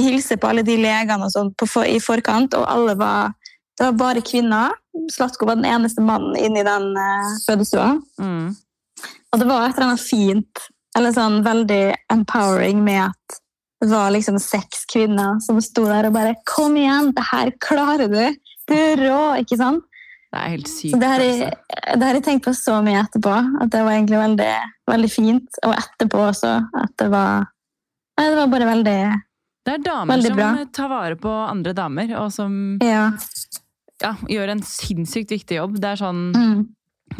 [0.00, 3.34] hilse på alle de legene og sånn på for, i forkant, og alle var
[3.76, 4.72] Det var bare kvinner.
[5.12, 7.90] Slatko var den eneste mannen inni den uh, fødestua.
[8.16, 8.54] Mm.
[9.28, 10.62] Og det var et eller annet fint,
[10.96, 11.82] eller sånn veldig
[12.14, 13.36] empowering med at
[13.84, 18.08] det var liksom seks kvinner som sto der og bare Kom igjen, det her klarer
[18.08, 18.22] du!
[18.64, 19.20] Du er rå!
[19.42, 19.84] Ikke sant?
[20.36, 20.92] Det er helt sykt.
[20.92, 21.52] Så det har, jeg,
[21.96, 23.34] det har jeg tenkt på så mye etterpå.
[23.64, 24.50] At det var egentlig veldig,
[24.92, 25.60] veldig fint.
[25.64, 26.54] Og etterpå også.
[26.84, 27.46] At det var
[28.16, 28.98] Nei, det var bare veldig
[29.66, 30.50] Det er damer som bra.
[30.72, 33.10] tar vare på andre damer, og som Ja.
[34.00, 35.80] ja, gjør en sinnssykt viktig jobb.
[35.80, 36.66] Det er sånn Mm.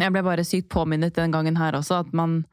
[0.01, 2.45] Jeg ble bare sykt påminnet den gangen her også, at man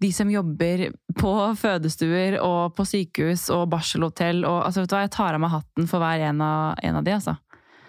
[0.00, 5.02] De som jobber på fødestuer og på sykehus og barselhotell og altså, vet du hva,
[5.06, 7.36] Jeg tar av meg hatten for hver en av, en av de, altså.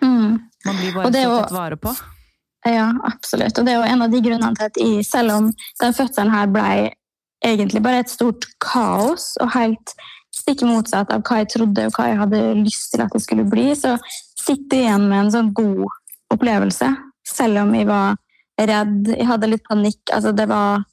[0.06, 0.36] Mm.
[0.66, 1.96] Man blir bare jo- tatt vare på.
[2.66, 3.58] Ja, absolutt.
[3.60, 5.50] Og det er jo en av de grunnene til at jeg, selv om
[5.82, 6.94] den fødselen her ble
[7.46, 9.94] egentlig bare et stort kaos, og helt
[10.36, 13.46] stikk motsatt av hva jeg trodde og hva jeg hadde lyst til at det skulle
[13.50, 13.96] bli, så
[14.42, 15.86] sitter jeg igjen med en sånn god
[16.34, 16.90] opplevelse.
[17.26, 18.18] Selv om jeg var
[18.60, 20.02] redd, jeg hadde litt panikk.
[20.14, 20.84] Altså det var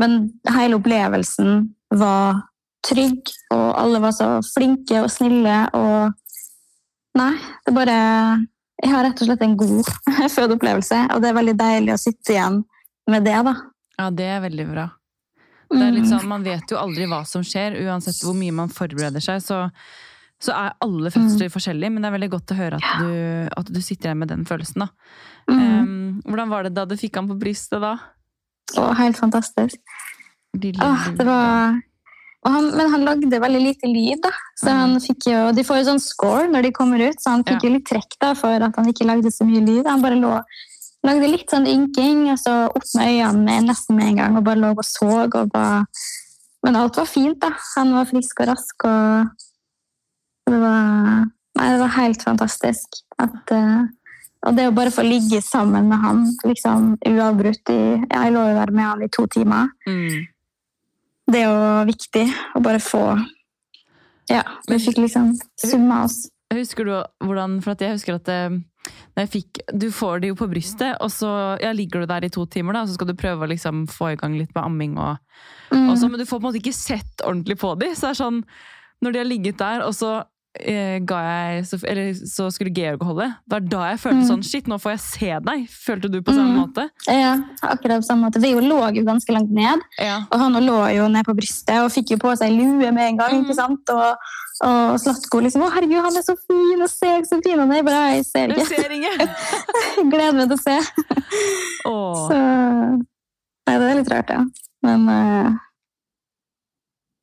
[0.00, 2.40] Men hele opplevelsen var
[2.82, 6.14] trygg, og alle var så flinke og snille, og
[7.18, 7.32] Nei,
[7.66, 7.96] det er bare
[8.82, 9.90] Jeg har rett og slett en god
[10.36, 12.62] fødeopplevelse, og det er veldig deilig å sitte igjen
[13.10, 13.52] med det, da.
[14.00, 14.86] Ja, det er veldig bra.
[15.72, 16.10] Det er litt Mm.
[16.18, 19.40] sånn, Man vet jo aldri hva som skjer, uansett hvor mye man forbereder seg.
[19.40, 19.60] Så,
[20.42, 21.54] så er alle fødsler Mm.
[21.54, 24.28] forskjellige, men det er veldig godt å høre at, du, at du sitter igjen med
[24.28, 24.84] den følelsen.
[24.84, 24.88] da.
[25.48, 25.60] Mm.
[25.62, 27.94] Um, hvordan var det da du fikk han på brystet da?
[28.76, 29.78] Å, helt fantastisk.
[30.56, 31.80] Åh, det var...
[32.44, 34.30] han, men han lagde veldig lite lyd, da.
[34.58, 34.78] Så Mm.
[34.80, 37.62] han fikk jo, de får jo sånn score når de kommer ut, så han fikk
[37.62, 37.68] Ja.
[37.68, 39.86] jo litt trekk da for at han ikke lagde så mye lyd.
[39.86, 40.42] Han bare lå,
[41.04, 44.44] lagde litt sånn ynking, og så opp med øynene med, nesten med en gang, og
[44.44, 45.24] bare lå og så.
[45.34, 45.84] Og bare...
[46.64, 47.50] Men alt var fint, da.
[47.76, 49.26] Han var frisk og rask, og
[50.50, 51.24] det var,
[51.58, 53.02] nei, det var helt fantastisk.
[53.18, 53.86] At, uh...
[54.46, 58.54] og det å bare få ligge sammen med han liksom uavbrutt i Jeg lå jo
[58.58, 60.26] der med han i to timer Mm.
[61.32, 62.26] Det er jo viktig
[62.58, 63.02] å bare få
[64.30, 66.28] Ja, vi fikk liksom summa oss.
[66.52, 66.92] Husker du
[67.24, 68.58] hvordan For jeg husker at eh,
[69.14, 71.30] når jeg fikk, Du får det jo på brystet, og så
[71.62, 73.84] ja, ligger du der i to timer, da, og så skal du prøve å liksom
[73.90, 74.98] få i gang litt med amming.
[74.98, 75.18] Og,
[75.72, 75.86] Mm.
[75.88, 77.94] og så, men du får på en måte ikke sett ordentlig på dem.
[77.96, 78.40] Så det er sånn
[79.02, 80.10] når de har ligget der, og så
[80.52, 83.24] ga jeg så, Eller så skulle Georg holde.
[83.48, 84.28] Det var da jeg følte Mm.
[84.28, 85.62] sånn Shit, nå får jeg se deg!
[85.72, 86.60] Følte du på samme Mm.
[86.60, 86.90] måte?
[87.08, 88.40] Ja, akkurat på samme måte.
[88.42, 90.26] Vi lå jo ganske langt ned, Ja.
[90.30, 93.16] og han lå jo ned på brystet og fikk jo på seg lue med en
[93.16, 93.32] gang.
[93.32, 93.44] Mm.
[93.46, 93.80] ikke sant?
[93.88, 94.16] Og,
[94.62, 97.82] og Slatko liksom 'Å, herregud, han er så fin, og ser så fin han er.'
[97.82, 98.66] Bare, jeg ser ikke.
[98.66, 98.88] ser
[100.12, 100.78] gleder meg til å se.
[101.86, 102.28] Åh.
[102.28, 103.04] Så
[103.66, 104.44] Nei, det er litt rart, ja.
[104.82, 105.50] Men uh...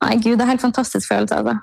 [0.02, 1.60] Nei, gud, det er helt fantastisk følelse, altså.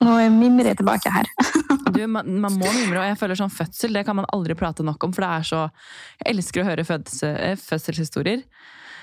[0.00, 1.30] Nå mimrer jeg tilbake her.
[1.90, 4.84] Du, man, man må mimre, og jeg føler sånn fødsel det kan man aldri prate
[4.86, 5.62] nok om, for det er så
[6.20, 8.44] Jeg elsker å høre fødsel, eh, fødselshistorier.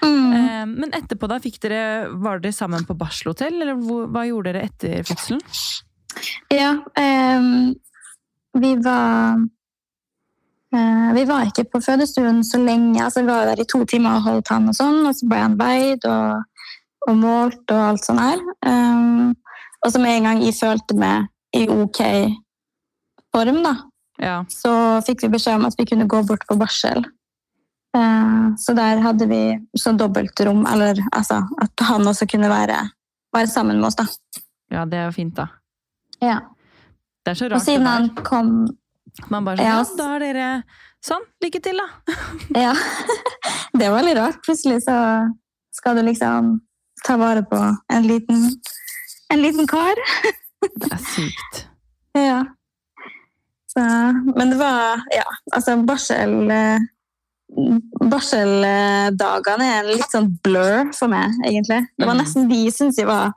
[0.06, 0.34] Mm.
[0.38, 1.82] Eh, men etterpå, da, fikk dere,
[2.24, 5.44] var dere sammen på barselhotell, eller hva gjorde dere etter fødselen?
[6.54, 7.76] Ja, ehm,
[8.58, 9.44] vi var
[10.74, 13.04] eh, Vi var ikke på fødestuen så lenge.
[13.04, 15.44] altså Vi var der i to timer og holdt han, og sånn, og så ble
[15.44, 16.64] han veid og,
[17.08, 18.48] og målt og alt sånn her.
[18.66, 19.36] Ehm,
[19.88, 22.02] og så med en gang jeg følte meg i ok
[23.34, 23.76] form, da,
[24.20, 24.42] Ja.
[24.52, 24.72] så
[25.06, 27.06] fikk vi beskjed om at vi kunne gå bort på barsel.
[27.96, 29.42] Eh, så der hadde vi
[29.80, 32.82] sånn dobbeltrom, eller altså at han også kunne være,
[33.34, 34.06] være sammen med oss, da.
[34.74, 35.48] ja, det er jo fint, da.
[36.22, 36.40] Ja.
[37.24, 38.52] Det er så rart Og siden han kom
[39.32, 39.78] Man bare sånn, Ja.
[39.82, 40.64] ja, da er dere
[41.04, 41.24] sånn.
[41.44, 42.14] Lykke til, da!
[42.68, 42.74] Ja,
[43.74, 44.42] det var veldig rart.
[44.46, 44.98] Plutselig så
[45.74, 46.60] skal du liksom
[47.06, 47.58] ta vare på
[47.94, 48.44] en liten,
[49.34, 49.96] en liten kar.
[50.64, 51.64] Det er sykt.
[52.18, 52.40] Ja.
[53.70, 53.82] Så,
[54.34, 56.80] men det var Ja, altså barsel eh,
[58.10, 61.84] Barseldagene er en litt sånn blur for meg, egentlig.
[61.98, 62.22] Det var Mhm.
[62.24, 63.34] nesten de syns jeg var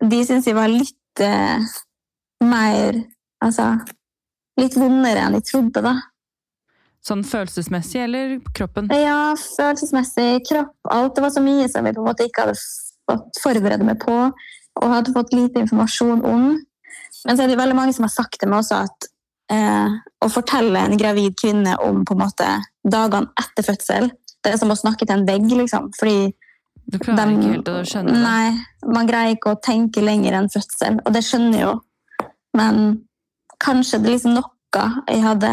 [0.00, 1.58] De syns jeg var litt eh,
[2.42, 3.02] mer
[3.44, 3.68] Altså
[4.58, 5.94] litt vondere enn jeg trodde, da.
[7.04, 8.88] Sånn følelsesmessig eller kroppen?
[8.88, 11.14] Ja, følelsesmessig, kropp, alt.
[11.16, 12.54] Det var så mye som jeg på en måte ikke hadde
[13.10, 14.30] fått forberede meg på,
[14.80, 16.46] og hadde fått lite informasjon om.
[17.26, 19.06] Men så er det veldig mange som har sagt til meg også at
[19.54, 22.48] eh, å fortelle en gravid kvinne om på en måte
[22.84, 24.10] dagene etter fødsel,
[24.44, 25.90] det er som å snakke til en vegg, liksom.
[25.98, 26.34] Fordi
[26.90, 28.22] Du klarer dem- ikke helt å skjønne det.
[28.22, 31.80] Nei, man greier ikke å tenke lenger enn fødsel, og det skjønner jeg jo.
[32.54, 32.82] Men
[33.62, 34.50] kanskje det er liksom noe
[35.08, 35.50] jeg hadde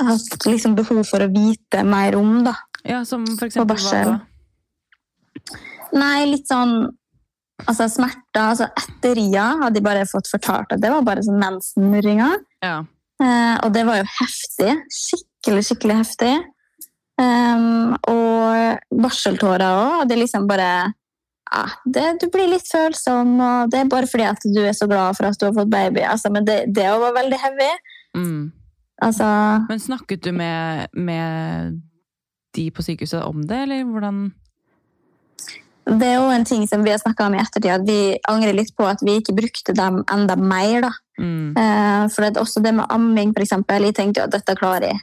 [0.00, 2.54] hatt liksom behov for å vite mer om, da.
[2.82, 4.04] Ja, Som for eksempel hva barsel.
[4.06, 5.58] da?
[5.92, 6.88] Nei, litt sånn
[7.66, 8.40] altså smerter.
[8.42, 12.38] Altså etter ria hadde de bare fått fortalt at det var bare sånn mensenmurringer.
[12.64, 12.78] Ja.
[13.20, 14.78] Eh, og det var jo heftig.
[14.94, 16.32] Skikkelig, skikkelig heftig.
[17.20, 20.06] Um, og barseltårer òg.
[20.08, 20.70] Det er liksom bare
[21.50, 24.88] ja, det, Du blir litt følsom, og det er bare fordi at du er så
[24.88, 26.04] glad for at du har fått baby.
[26.06, 27.70] Altså, men det, òg var veldig heavy.
[28.16, 28.42] Mm.
[29.02, 29.26] Altså,
[29.68, 31.80] Men snakket du med, med
[32.56, 34.30] de på sykehuset om det, eller hvordan
[35.86, 38.54] det er jo en ting som vi har snakka om i ettertid, at vi angrer
[38.54, 40.80] litt på at vi ikke brukte dem enda mer.
[40.86, 40.90] da.
[41.20, 41.56] mm.
[41.56, 43.82] Eh, for det er også det med amming, eksempel.
[43.88, 45.00] Jeg tenkte jo at dette klarer jeg.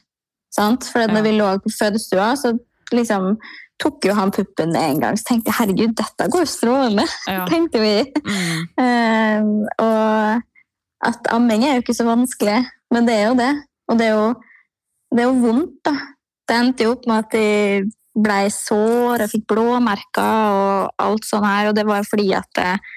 [0.54, 0.86] Sant?
[0.86, 1.28] For at når Ja.
[1.32, 2.54] vi lå på fødestua, så
[2.94, 3.38] liksom
[3.80, 5.18] tok jo han puppen en gang.
[5.18, 7.46] Så tenkte jeg herregud, dette går jo strålende, Ja.
[7.46, 8.06] tenkte vi.
[8.26, 8.64] Mm.
[8.84, 9.42] Eh,
[9.84, 10.42] og
[11.06, 13.52] at amming er jo ikke så vanskelig, men det er jo det.
[13.90, 14.34] Og det er jo,
[15.14, 15.94] det er jo vondt, da.
[16.48, 21.48] Det endte jo opp med at jeg ble sår og fikk blåmerker og alt sånt
[21.48, 22.88] her, og det var fordi at eh,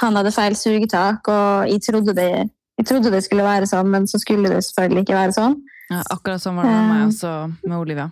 [0.00, 2.30] han hadde feil sugetak, og jeg trodde, det,
[2.80, 5.58] jeg trodde det skulle være sånn, men så skulle det selvfølgelig ikke være sånn.
[5.92, 7.32] Ja, akkurat sånn var det med meg også,
[7.66, 8.08] med Olivia.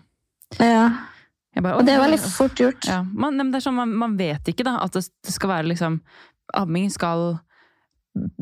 [0.59, 0.89] Ja.
[1.61, 2.85] Bare, Og det er litt fort gjort.
[2.87, 5.51] Ja, man, men det er sånn, man, man vet ikke da, at det, det skal
[5.57, 6.01] være liksom
[6.59, 7.39] Amming skal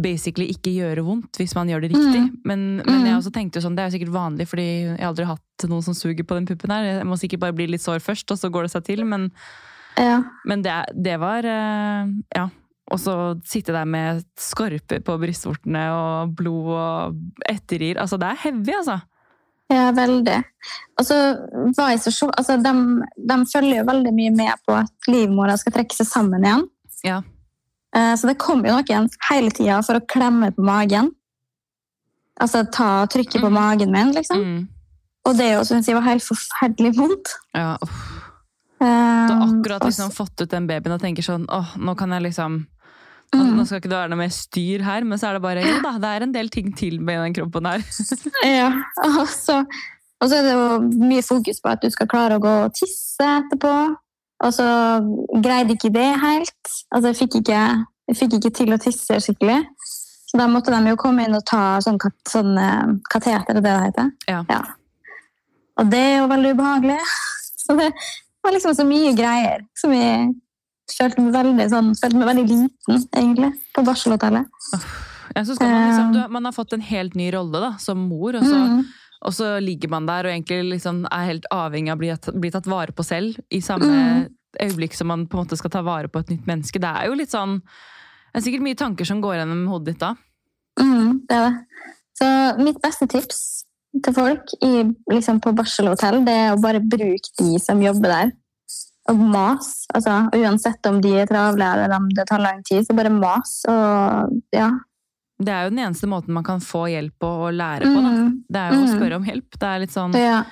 [0.00, 2.22] basically ikke gjøre vondt hvis man gjør det riktig.
[2.24, 2.36] Mm.
[2.48, 3.06] Men, men Mm.
[3.06, 5.66] jeg også tenkte jo sånn, det er jo sikkert vanlig, fordi jeg har aldri hatt
[5.68, 6.84] noen som suger på den puppen her.
[6.98, 9.04] Jeg må sikkert bare bli litt sår først, og så går det seg til.
[9.04, 9.30] Men,
[9.98, 10.22] Ja.
[10.46, 12.48] men det, det var eh, Ja.
[12.90, 13.12] Og så
[13.44, 17.98] sitte der med skorper på brystvortene og blod og etterrir.
[18.00, 19.02] Altså, det er heavy, altså.
[19.68, 20.38] Ja, veldig.
[20.96, 21.18] Og så
[21.76, 22.32] var jeg så sjokk...
[22.40, 22.72] Altså, de,
[23.28, 26.64] de følger jo veldig mye med på at livmora skal trekke seg sammen igjen.
[27.04, 27.18] Ja.
[27.98, 31.10] Eh, Så det kom jo noen hele tida for å klemme på magen.
[32.40, 33.52] Altså ta trykket på Mhm.
[33.58, 34.38] magen min, liksom.
[34.44, 34.68] Mm.
[35.26, 37.32] Og det jo, syns jeg var helt forferdelig vondt.
[37.54, 37.98] Ja, uff.
[38.80, 42.10] Eh, Du har akkurat liksom fått ut den babyen og tenker sånn åh, nå kan
[42.10, 42.66] jeg liksom
[43.34, 43.56] Mm.
[43.58, 45.82] nå skal ikke det være noe mer styr her, men så er det bare jo
[45.82, 47.78] da, det er en del ting til med den kroppen her.
[48.44, 48.68] Ja,
[49.04, 49.66] og så,
[50.22, 52.72] og så er det jo mye fokus på at du skal klare å gå og
[52.72, 53.96] tisse etterpå.
[54.44, 54.66] Og så
[55.42, 56.74] greide ikke det helt.
[56.94, 57.62] Altså, jeg fikk ikke,
[58.08, 59.60] jeg fikk ikke til å tisse skikkelig.
[60.28, 63.64] Så da måtte de jo komme inn og ta sånn, kat, sånn eh, kateter, det
[63.64, 64.10] det heter.
[64.28, 64.60] Ja.
[65.80, 66.98] Og det er jo veldig ubehagelig.
[67.64, 67.90] Så det
[68.44, 70.30] var liksom så mye greier som jeg
[70.94, 74.46] følte meg veldig, sånn, følte meg veldig liten, egentlig, på barselhotellet.
[75.34, 78.00] Ja, så skal man, liksom, du, man har fått en helt ny rolle da, som
[78.08, 78.78] mor, og så, Mm.
[79.24, 82.12] Og så ligger man der og egentlig liksom er helt avhengig av å bli,
[82.44, 84.28] bli tatt vare på selv i samme Mm.
[84.62, 86.80] øyeblikk som man på en måte skal ta vare på et nytt menneske.
[86.80, 90.00] Det er jo litt sånn Det er sikkert mye tanker som går gjennom hodet ditt
[90.00, 90.14] da.
[90.78, 91.84] Mm, det er det.
[92.18, 92.26] Så
[92.62, 93.64] mitt beste tips
[94.04, 98.32] til folk i, liksom på barselhotell, det er å bare bruke de som jobber der.
[99.08, 99.86] Og mas.
[99.96, 103.62] Altså, uansett om de er travle eller om det tar lang tid, så bare mas.
[103.66, 104.68] Og ja.
[105.38, 108.00] Det er jo den eneste måten man kan få hjelp på og lære på.
[108.02, 108.10] Da.
[108.10, 108.96] Mm, Det er jo å Mm.
[108.98, 109.50] spørre om hjelp.
[109.58, 110.44] Det er litt sånn ja.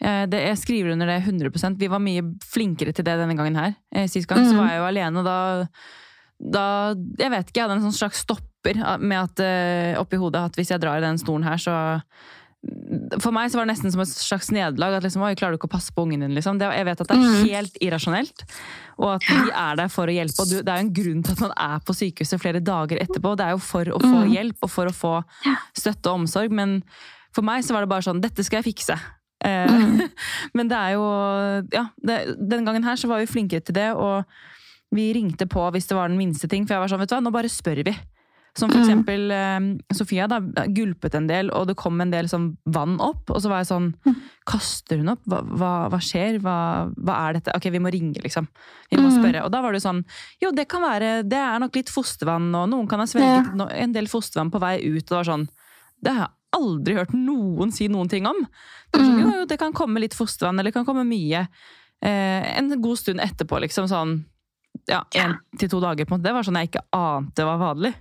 [0.00, 3.54] Eh, Det, jeg skriver under det 100% Vi var mye flinkere til det denne gangen
[3.56, 3.74] her.
[3.94, 4.58] Eh, Sist gang så Mm.
[4.58, 5.66] var jeg jo alene, og da,
[6.40, 10.44] da Jeg vet ikke, jeg hadde en sånn slags stopper med at eh, oppi hodet
[10.44, 12.02] at hvis jeg drar i den stolen her, så
[13.18, 14.94] For meg så var det nesten som et slags nederlag.
[14.98, 16.34] At liksom, Oi, klarer du ikke å passe på ungen din?
[16.36, 16.58] Liksom.
[16.60, 17.48] Det, jeg vet at det er Mm.
[17.50, 18.44] helt irrasjonelt,
[18.98, 20.40] og at de er der for å hjelpe.
[20.44, 23.36] Og det er jo en grunn til at man er på sykehuset flere dager etterpå.
[23.36, 24.30] Det er jo for å få Mm.
[24.36, 25.24] hjelp og for å få
[25.74, 26.50] støtte og omsorg.
[26.52, 26.82] Men
[27.34, 28.98] for meg så var det bare sånn Dette skal jeg fikse.
[29.44, 30.08] Eh, Mm.
[30.54, 33.90] Men det er jo Ja, det, den gangen her så var vi flinkere til det,
[33.96, 34.24] og
[34.92, 36.64] vi ringte på hvis det var den minste ting.
[36.66, 37.96] For jeg var sånn, vet du hva, nå bare spør vi.
[38.54, 38.84] Som for Mm.
[38.84, 39.80] eksempel mm.
[39.96, 40.38] Sofia da
[40.68, 43.30] gulpet en del, og det kom en del sånn vann opp.
[43.30, 44.16] Og så var jeg sånn Mm.
[44.46, 45.22] Kaster hun opp?
[45.26, 46.38] Hva, hva, hva skjer?
[46.42, 47.54] Hva, hva er dette?
[47.56, 48.48] Ok, vi må ringe, liksom.
[48.90, 49.22] Vi må Mm.
[49.22, 49.44] spørre.
[49.44, 50.04] Og da var det sånn
[50.42, 53.70] Jo, det kan være Det er nok litt fostervann, og noen kan ha svelget no-
[53.72, 55.02] en del fostervann på vei ut.
[55.02, 55.48] Og det var sånn
[56.02, 58.36] Det har jeg aldri hørt noen si noen ting om.
[58.92, 59.20] Det, sånn, Mm.
[59.22, 61.48] jo, jo, det kan komme litt fostervann, eller det kan komme mye.
[62.02, 64.24] Eh, en god stund etterpå, liksom sånn
[64.88, 66.04] ja, en til to dager.
[66.04, 66.24] på en måte.
[66.24, 67.94] Det var sånn jeg ikke ante var vanlig.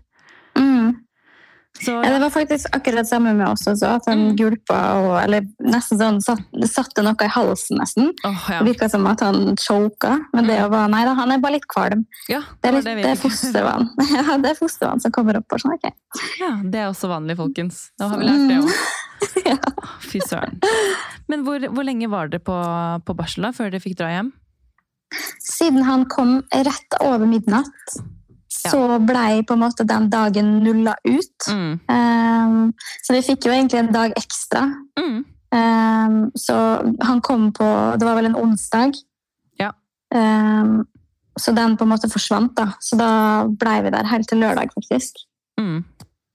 [1.72, 1.86] Mm.
[1.86, 3.88] Så Ja, det var faktisk akkurat samme med oss også.
[3.96, 4.36] At han Mm.
[4.38, 8.12] gulpa og Eller nesten sånn satt, satte noe i halsen, nesten.
[8.26, 8.60] åh, ja.
[8.64, 12.06] Virka som at han choka, men det var Nei da, han er bare litt kvalm.
[12.30, 13.90] ja, Det er, litt, det det er fostervann.
[14.12, 15.48] Ja, det er fostervann som kommer opp.
[15.52, 15.92] Og sånn, okay.
[16.40, 17.90] Ja, det er også vanlig, folkens.
[17.98, 18.68] Da har vi lært det òg.
[18.68, 18.74] Mm.
[19.46, 19.56] Ja.
[20.02, 20.60] Fy søren.
[21.30, 22.56] Men hvor, hvor lenge var dere på,
[23.06, 24.32] på barsel da, før dere fikk dra hjem?
[25.40, 27.98] Siden han kom rett over midnatt,
[28.62, 31.48] så blei på en måte den dagen nulla ut.
[31.50, 31.80] Mm.
[31.88, 34.68] Um, så vi fikk jo egentlig en dag ekstra.
[35.00, 35.22] Mm.
[35.52, 36.56] Um, så
[37.04, 37.68] han kom på
[38.00, 38.96] Det var vel en onsdag.
[39.60, 39.72] Ja.
[40.16, 40.86] Um,
[41.40, 42.72] så den på en måte forsvant, da.
[42.80, 43.12] Så da
[43.48, 45.24] blei vi der helt til lørdag, faktisk.
[45.60, 45.82] Mm.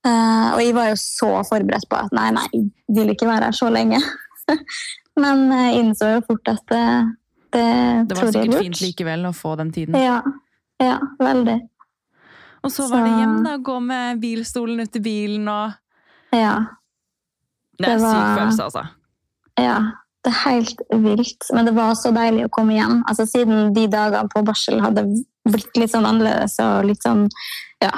[0.06, 3.50] Uh, og jeg var jo så forberedt på at nei, nei, jeg vil ikke være
[3.50, 4.00] her så lenge.
[5.22, 6.84] Men jeg innså jo fort at det,
[7.56, 7.68] det,
[8.10, 9.96] Det var er sikkert fint likevel å få den tiden.
[9.98, 10.20] Ja,
[10.82, 11.56] ja, veldig.
[12.66, 13.56] Og så var det Så- hjem, da.
[13.58, 15.74] Gå med bilstolen ut i bilen og
[16.34, 16.56] Ja,
[17.78, 18.88] Det er var syk følelse, altså.
[19.58, 19.78] ja.
[20.24, 21.44] Det er helt vilt.
[21.54, 23.02] Men det var så deilig å komme hjem.
[23.06, 25.04] Altså, siden de dagene på barsel hadde
[25.46, 27.28] blitt litt sånn annerledes og litt sånn
[27.80, 27.92] ja,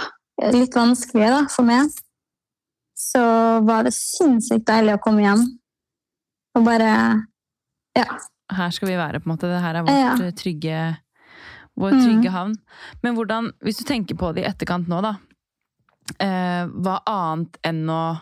[0.52, 1.88] litt vanskelige da, for meg,
[2.94, 5.46] så var det sinnssykt deilig å komme hjem.
[6.54, 7.24] Og bare
[7.96, 8.04] Ja.
[8.50, 9.48] Her skal vi være, på en måte.
[9.48, 10.30] Det her er vårt Ja.
[10.32, 10.98] trygge,
[11.78, 12.00] vår Mm.
[12.04, 12.54] trygge havn.
[13.02, 15.16] Men hvordan, hvis du tenker på det i etterkant nå, da.
[16.18, 18.20] Eh, hva annet enn å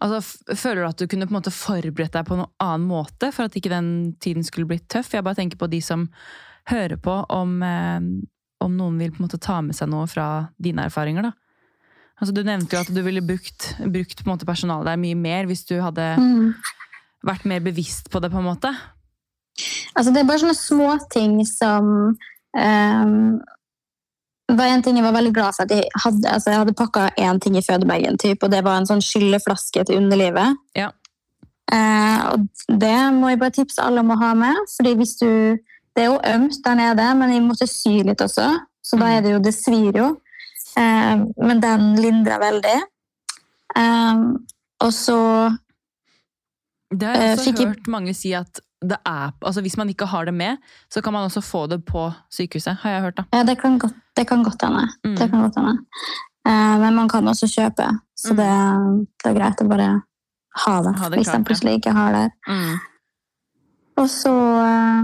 [0.00, 0.20] Altså,
[0.54, 3.48] Føler du at du kunne på en måte forberedt deg på noen annen måte for
[3.48, 3.88] at ikke den
[4.22, 5.10] tiden skulle blitt tøff?
[5.10, 6.04] Jeg bare tenker på de som
[6.70, 7.98] hører på, om, eh,
[8.62, 11.22] om noen vil på en måte ta med seg noe fra dine erfaringer.
[11.22, 11.32] da.
[12.20, 15.80] Altså, Du nevnte jo at du ville brukt, brukt personalet der mye mer hvis du
[15.80, 16.54] hadde Mm.
[17.26, 18.70] vært mer bevisst på det, på en måte.
[19.96, 22.16] Altså, det er bare sånne småting som
[22.64, 23.40] ehm,
[24.48, 26.28] Det var en ting jeg var veldig glad for at jeg hadde.
[26.32, 29.82] Altså, jeg hadde pakka én ting i fødebagen, typ, og det var en sånn skylleflaske
[29.84, 30.56] til underlivet.
[30.74, 30.88] Ja.
[31.68, 32.46] Eh, og
[32.80, 34.56] det må jeg bare tipse alle om å ha med.
[34.76, 35.58] fordi hvis du
[35.96, 38.46] Det er jo ømt der nede, men jeg måtte sy litt også.
[38.82, 40.08] Så da er det jo Det svir jo.
[40.78, 42.78] Eh, men den lindrer veldig.
[43.76, 44.14] Eh,
[44.80, 45.18] og så
[46.90, 50.06] Det har jeg Eh, også hørt mange si at det er, altså hvis man ikke
[50.06, 50.56] har det med,
[50.90, 53.16] så kan man også få det på sykehuset, har jeg hørt.
[53.16, 53.24] da.
[53.34, 54.84] Ja, det kan godt, det kan godt hende.
[55.04, 55.16] Mm.
[55.18, 55.74] Det kan godt hende.
[56.46, 58.36] Eh, men man kan også kjøpe, så Mm.
[58.36, 59.88] det, det er greit å bare
[60.64, 62.30] ha det, Ha det hvis man plutselig ikke har det.
[62.48, 62.78] Mm.
[63.98, 64.32] Og så
[64.62, 65.02] eh,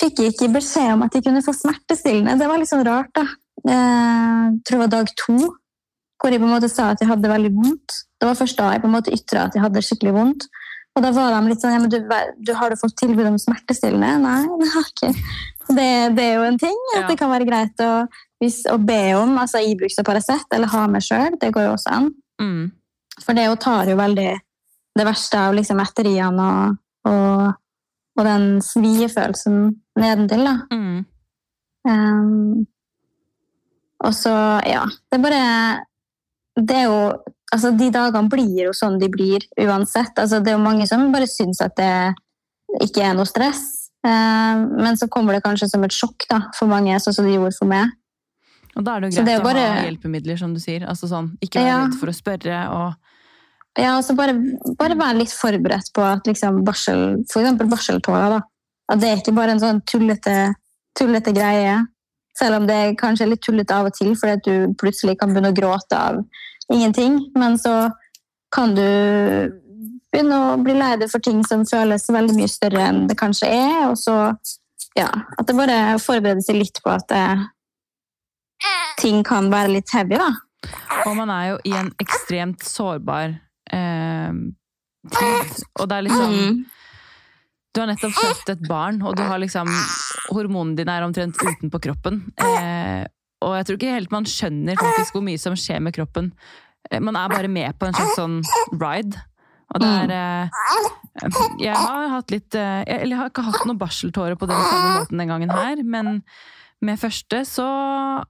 [0.00, 2.38] fikk jeg ikke beskjed om at jeg kunne få smertestillende.
[2.38, 3.22] Det var litt sånn rart, da.
[3.68, 5.36] Eh, Jeg tror det var dag to,
[6.20, 7.94] hvor jeg på en måte sa at jeg hadde veldig vondt.
[8.20, 10.44] Det var først da jeg på en måte ytra at jeg hadde skikkelig vondt.
[10.92, 11.96] Og da var de litt sånn ja, men du,
[12.44, 14.10] du Har du fått tilbud om smertestillende?
[14.20, 15.10] Nei, det har ikke.
[15.72, 15.86] Det,
[16.18, 16.76] det er jo en ting.
[16.94, 17.06] At Ja.
[17.08, 17.90] det kan være greit å,
[18.42, 21.38] hvis, å be om altså Ibux og Paracet, eller ha med sjøl.
[21.40, 22.10] Det går jo også an.
[22.42, 22.66] Mm.
[23.24, 24.30] For det jo tar jo veldig
[24.98, 26.76] det verste av liksom etteriene og,
[27.08, 27.54] og,
[28.20, 29.62] og den sviefølelsen
[29.96, 30.44] nedentil.
[30.44, 30.54] da.
[30.76, 30.98] Mm.
[31.88, 32.66] Um,
[34.02, 34.30] og så,
[34.70, 35.40] ja Det er bare
[36.62, 36.98] Det er jo
[37.52, 40.14] Altså, de dagene blir jo sånn de blir uansett.
[40.16, 42.14] Altså, det er jo mange som bare syns at det
[42.80, 43.90] ikke er noe stress.
[44.02, 47.36] Um, men så kommer det kanskje som et sjokk da, for mange, sånn som det
[47.36, 47.92] gjorde for meg.
[48.72, 50.86] Og da er det jo greit det er å bare- ha hjelpemidler, som du sier.
[50.88, 51.84] Altså sånn, ikke være Ja.
[51.84, 52.94] redd for å spørre og
[53.78, 54.34] Ja, altså bare,
[54.76, 58.40] bare være litt forberedt på at liksom barsel, for eksempel barseltårer, da.
[58.90, 60.54] At det er ikke bare en sånn tullete,
[60.98, 61.86] tullete greie.
[62.36, 65.30] Selv om det kanskje er litt tullete av og til, fordi at du plutselig kan
[65.32, 66.20] begynne å gråte av
[66.72, 67.18] ingenting.
[67.38, 67.90] Men så
[68.52, 68.86] kan du
[70.12, 73.48] begynne å bli lei deg for ting som føles veldig mye større enn det kanskje
[73.48, 73.78] er.
[73.90, 74.16] Og så,
[74.98, 77.26] ja, at det bare forbereder seg litt på at det,
[79.00, 80.32] ting kan være litt heavy, da.
[81.08, 83.32] Og man er jo i en ekstremt sårbar
[83.72, 84.36] eh,
[85.16, 85.56] tid.
[85.80, 86.62] Og det er liksom Mm.
[87.72, 89.68] Du har nettopp født et barn, og du har liksom
[90.28, 92.18] Hormonene dine er omtrent utenpå kroppen.
[92.36, 93.06] Eh,
[93.42, 96.32] og jeg tror ikke helt man skjønner faktisk hvor mye som skjer med kroppen.
[96.90, 98.40] Eh, man er bare med på en slags sånn
[98.80, 99.20] ride.
[99.72, 100.48] Og det er eh,
[101.62, 104.90] Jeg har hatt litt eh, Eller jeg har ikke hatt noen barseltårer på den samme
[104.98, 106.18] måten den gangen her, men
[106.82, 107.64] med første så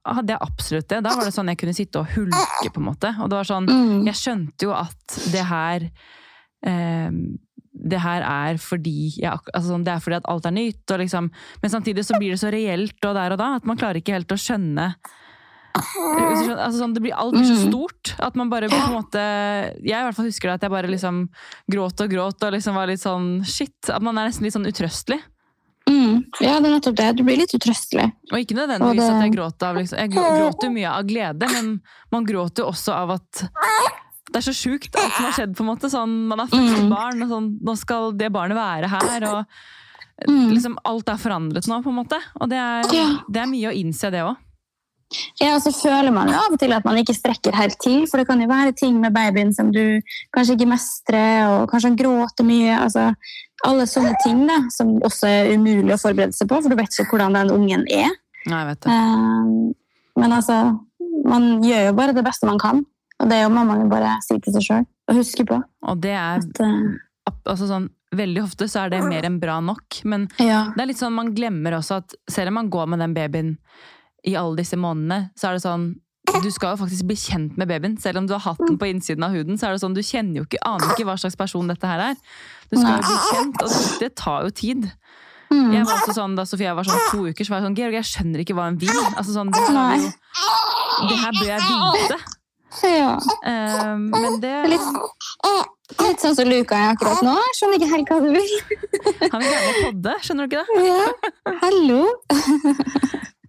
[0.05, 0.99] hadde jeg absolutt det.
[1.03, 3.09] Da var det sånn jeg kunne sitte og hulke, på en måte.
[3.23, 4.03] Og det var sånn Mm.
[4.05, 5.87] jeg skjønte jo at det her
[6.63, 7.09] eh,
[7.73, 10.99] Det her er fordi jeg, altså sånn, Det er fordi at alt er nytt, og
[10.99, 13.97] liksom, men samtidig så blir det så reelt og der og da at man klarer
[14.01, 14.93] ikke helt å skjønne
[15.73, 17.71] skjønner, altså sånn, det blir, Alt blir så Mm.
[17.71, 19.17] stort at man bare på en måte
[19.81, 21.29] Jeg i hvert fall husker det at jeg bare liksom
[21.71, 23.89] gråt og gråt og liksom var litt sånn shit.
[23.89, 25.19] At man er nesten litt sånn utrøstelig.
[25.89, 26.23] Mm.
[26.39, 27.15] Ja, det er nettopp det.
[27.17, 28.05] Du blir litt utrøstelig.
[28.31, 31.51] Og ikke nødvendigvis Og det- at jeg gråt av liksom, Jeg gråter mye av glede,
[31.51, 33.49] men man gråter jo også av at
[34.33, 35.53] det er så sjukt alt som har skjedd.
[35.55, 36.89] på en måte sånn, Man har født Mm.
[36.89, 39.23] barn, og sånn, nå skal det barnet være her.
[39.29, 39.45] og
[40.29, 40.51] Mm.
[40.53, 42.19] liksom Alt er forandret nå, på en måte.
[42.39, 42.83] Og det er,
[43.31, 44.35] det er mye å innse, det òg.
[45.41, 48.05] Ja, og så føler man jo av og til at man ikke strekker helt til,
[48.07, 49.99] for det kan jo være ting med babyen som du
[50.35, 52.77] kanskje ikke mestrer, og kanskje han gråter mye.
[52.79, 53.15] altså
[53.65, 56.89] Alle sånne ting da, som også er umulig å forberede seg på, for du vet
[56.89, 58.09] ikke hvordan den ungen er.
[58.47, 58.91] Nei, jeg vet det.
[58.91, 59.73] Eh,
[60.19, 60.79] Men altså,
[61.25, 62.85] man gjør jo bare det beste man kan,
[63.23, 65.59] og det må man jo bare si til seg sjøl og huske på.
[65.87, 69.55] Og det er At, eh, altså sånn, Veldig ofte så er det mer enn bra
[69.63, 70.67] nok, men ja.
[70.75, 73.55] det er litt sånn man glemmer også at selv om man går med den babyen
[74.29, 75.87] i alle disse månedene, så er det sånn
[76.43, 77.97] du skal jo faktisk bli kjent med babyen.
[77.99, 80.01] Selv om du har hatt den på innsiden av huden, så er det sånn, du
[80.05, 82.21] kjenner jo ikke, aner ikke hva slags person dette her er.
[82.71, 84.87] Du skal jo bli kjent, og det, det tar jo tid.
[85.53, 85.73] Mm.
[85.75, 87.97] Jeg var også sånn, Da Sofia var sånn to uker, så var jeg sånn Georg,
[87.99, 88.95] jeg skjønner ikke hva hun vil.
[89.11, 90.13] Altså sånn, Det, jo,
[91.11, 92.19] det her bør jeg vite.
[92.81, 93.13] Ja.
[93.45, 94.87] Eh, men det Litt,
[96.01, 97.35] litt sånn som Luka er akkurat nå.
[97.57, 98.57] Skjønner ikke helt hva du vil.
[99.33, 100.89] Han vil gjerne podde, skjønner du ikke det?
[100.89, 101.55] Ja.
[101.63, 102.01] Hallo!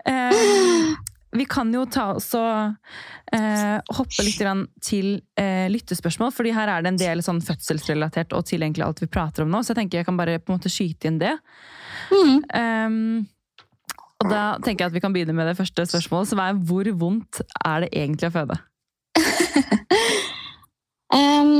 [0.05, 0.95] Eh,
[1.33, 6.71] vi kan jo ta også og eh, hoppe litt grann til eh, lyttespørsmål, fordi her
[6.71, 9.73] er det en del sånn fødselsrelatert og til egentlig alt vi prater om nå, så
[9.73, 11.33] jeg tenker jeg kan bare på en måte skyte inn det.
[12.13, 12.37] Mm.
[12.53, 13.25] Um,
[14.23, 16.93] og da tenker jeg at vi kan begynne med det første spørsmålet, som er hvor
[17.01, 18.61] vondt er det egentlig å føde?
[21.15, 21.51] Em,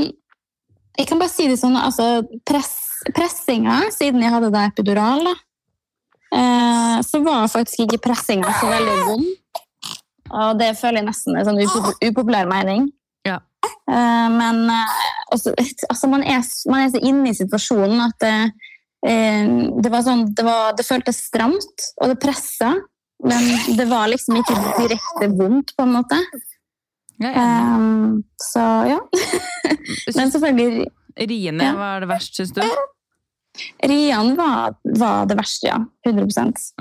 [0.97, 2.73] jeg kan bare si det sånn, altså press,
[3.15, 9.29] pressinga, siden jeg hadde da epidural, eh, så var faktisk ikke pressinga så veldig vond.
[10.35, 12.89] Og det føler jeg nesten er en sånn upopulær mening.
[13.27, 13.39] Ja.
[13.89, 14.95] Uh, men uh,
[15.33, 15.53] altså,
[15.89, 16.41] altså man, er,
[16.71, 18.33] man er så inne i situasjonen at det,
[19.07, 19.45] eh,
[19.81, 22.73] det var sånn, det, var, det føltes stramt, og det pressa.
[23.25, 23.45] Men
[23.77, 26.17] det var liksom ikke direkte vondt, på en måte.
[27.23, 28.59] Um, så
[28.89, 28.99] ja.
[30.17, 31.75] Men selvfølgelig, Riene ja.
[31.77, 32.61] var det verst, syns du?
[33.87, 35.79] Rian var, var det verste, ja.
[36.05, 36.27] 100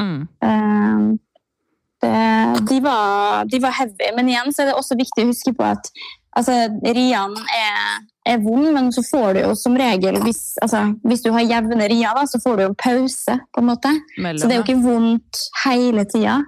[0.01, 0.26] Mm.
[0.43, 1.18] um,
[2.03, 4.11] det, de, var, de var heavy.
[4.16, 5.89] Men igjen så er det også viktig å huske på at
[6.37, 11.24] altså, Rian er, er vond, men så får du jo som regel Hvis, altså, hvis
[11.24, 13.95] du har jevne rier, da, så får du jo pause, på en måte.
[14.18, 16.43] Mellom, Så det er jo ikke vondt hele tida.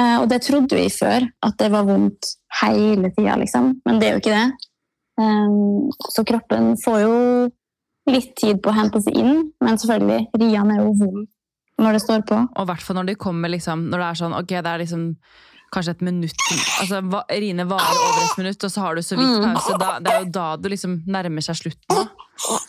[0.00, 2.32] Eh, og det trodde vi før, at det var vondt
[2.62, 3.74] hele tida, liksom.
[3.86, 4.70] Men det er jo ikke det.
[5.14, 7.12] Um, så kroppen får jo
[8.10, 11.28] litt tid på å hente seg inn, men selvfølgelig, riene er jo vond
[11.78, 12.36] når det står på.
[12.54, 14.82] Og i hvert fall når det kommer liksom Når det er sånn, ok, det er
[14.82, 15.06] liksom
[15.74, 16.42] kanskje et minutt
[16.78, 17.00] altså
[17.34, 19.54] Rine varer over et minutt, og så har du så vidt Mm.
[19.56, 19.78] pause.
[19.80, 22.04] Da, det er jo da du liksom nærmer seg slutten.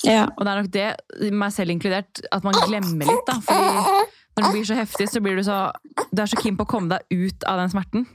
[0.05, 0.23] Ja.
[0.37, 0.87] Og det er nok det,
[1.33, 3.25] meg selv inkludert, at man glemmer litt.
[3.29, 4.05] da, fordi
[4.35, 5.71] når det blir så heftig, så blir du så
[6.11, 8.07] Du er så keen på å komme deg ut av den smerten.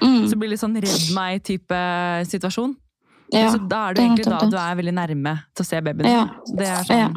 [0.00, 0.26] Mm.
[0.28, 1.80] Så det litt sånn redd meg-type
[2.30, 2.76] situasjon.
[3.32, 3.50] ja.
[3.50, 6.10] så da er er egentlig da du er veldig nærme til å se babyen.
[6.12, 6.26] Ja.
[6.46, 7.16] Det er sånn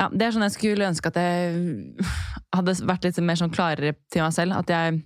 [0.00, 2.04] ja, det er sånn jeg skulle ønske at jeg
[2.56, 4.56] hadde vært litt mer sånn klarere til meg selv.
[4.56, 5.02] At jeg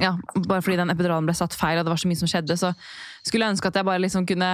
[0.00, 0.16] ja,
[0.48, 2.72] Bare fordi den epiduralen ble satt feil, og det var så mye som skjedde, så
[3.22, 4.48] skulle jeg ønske at jeg bare liksom kunne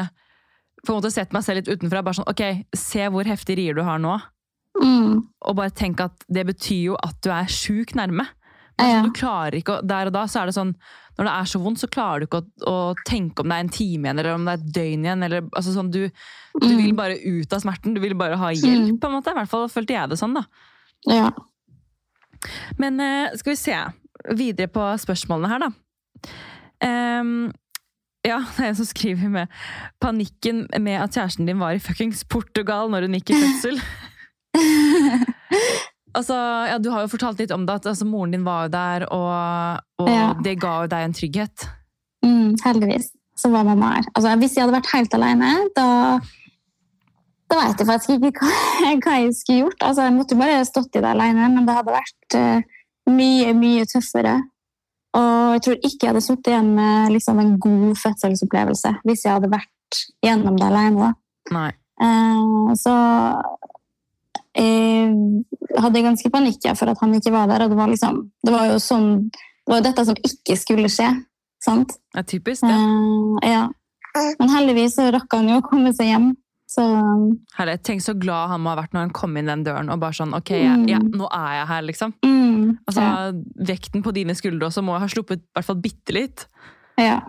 [0.85, 2.03] på en måte sett meg selv litt utenfra.
[2.05, 2.43] bare sånn, ok,
[2.77, 4.19] Se hvor heftig rier du har nå.
[4.79, 5.27] Mm.
[5.43, 8.27] Og bare tenk at det betyr jo at du er sjukt nærme.
[8.79, 9.01] Men Ja.
[9.03, 10.75] sånn, du klarer ikke, å- Der og da så er det sånn
[11.19, 13.61] Når det er så vondt, så klarer du ikke å, å tenke om det er
[13.61, 15.23] en time igjen, eller om det er et døgn igjen.
[15.25, 16.09] eller altså sånn, Du,
[16.61, 16.77] du Mm.
[16.79, 17.93] vil bare ut av smerten.
[17.95, 19.29] Du vil bare ha hjelp, på en måte.
[19.29, 20.45] I hvert fall følte jeg det sånn, da.
[21.07, 21.31] Ja.
[22.79, 23.77] Men eh, skal vi se
[24.35, 27.21] videre på spørsmålene her, da.
[27.21, 27.53] Um,
[28.25, 29.49] ja, det er en som skriver med
[30.01, 33.81] panikken med at kjæresten din var i fuckings Portugal når hun gikk i fødsel.
[36.19, 36.37] altså,
[36.71, 39.07] ja, Du har jo fortalt litt om det, at altså, moren din var jo der,
[39.15, 40.33] og, og Ja.
[40.43, 41.67] det ga jo deg en trygghet.
[42.27, 44.05] Mm, heldigvis så var mamma her.
[44.15, 45.89] Altså, hvis jeg hadde vært helt alene, da
[47.51, 49.81] da vet jeg faktisk ikke hva, hva jeg skulle gjort.
[49.83, 52.61] Altså, jeg måtte bare stått i det alene, men det hadde vært uh,
[53.11, 54.37] mye, mye tøffere.
[55.19, 59.35] Og jeg tror ikke jeg hadde sittet igjen med liksom, en god fødselsopplevelse hvis jeg
[59.35, 61.09] hadde vært gjennom det alene.
[61.51, 62.93] Eh, så
[64.61, 67.65] jeg hadde ganske panikk for at han ikke var der.
[67.65, 71.09] Og det var, liksom, det var jo sånn, det var dette som ikke skulle skje.
[71.65, 71.89] Sant?
[72.15, 72.77] Det er typisk, det.
[72.77, 73.69] Eh, ja.
[74.41, 76.31] Men heldigvis så rakk han jo å komme seg hjem.
[76.71, 76.83] Så
[77.59, 79.99] Herre, Tenk så glad han må ha vært når han kom inn den døren og
[80.01, 80.89] bare sånn Ok, jeg, Mm.
[80.89, 82.13] ja, nå er jeg her, liksom.
[82.23, 83.33] mm, Altså, ja.
[83.67, 86.47] Vekten på dine skuldre også må ha sluppet i hvert fall bitte litt.
[86.99, 87.21] ja.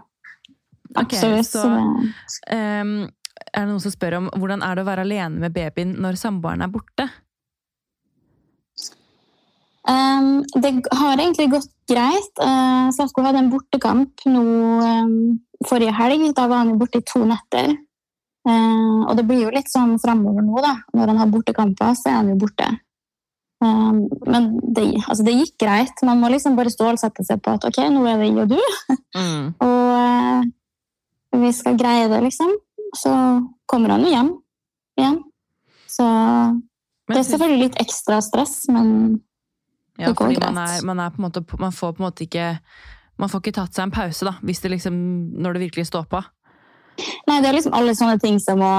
[0.95, 1.45] Absolutt.
[1.45, 2.13] så- så det-
[2.51, 3.09] Ehm,
[3.49, 6.19] er det noen som spør om hvordan er det å være alene med babyen når
[6.21, 7.07] samboeren er borte?
[9.89, 12.33] Um, det har egentlig gått greit.
[12.37, 15.15] Uh, Slatko hadde en bortekamp nå um,
[15.67, 16.27] forrige helg.
[16.37, 17.73] Da var han jo borte i to netter.
[18.47, 20.75] Uh, og det blir jo litt sånn framover nå, da.
[20.97, 22.69] Når han har bortekamper, så er han jo borte.
[23.61, 26.01] Um, men det, altså det gikk greit.
[26.05, 28.59] Man må liksom bare stålsette seg på at ok, nå er det jeg og du,
[29.11, 29.47] Mm.
[29.65, 32.53] og uh, vi skal greie det, liksom.
[32.97, 33.11] Så
[33.69, 34.31] kommer han jo hjem
[34.99, 35.19] igjen.
[35.91, 36.07] Så
[37.11, 39.21] det er selvfølgelig litt ekstra stress, men
[39.99, 40.45] ja, det går greit.
[40.47, 42.45] man er, man er måte Man får på en måte ikke
[43.19, 44.95] Man får ikke tatt seg en pause, da, det liksom
[45.43, 46.21] Når det virkelig står på.
[47.27, 48.73] Nei, det er liksom alle sånne ting som å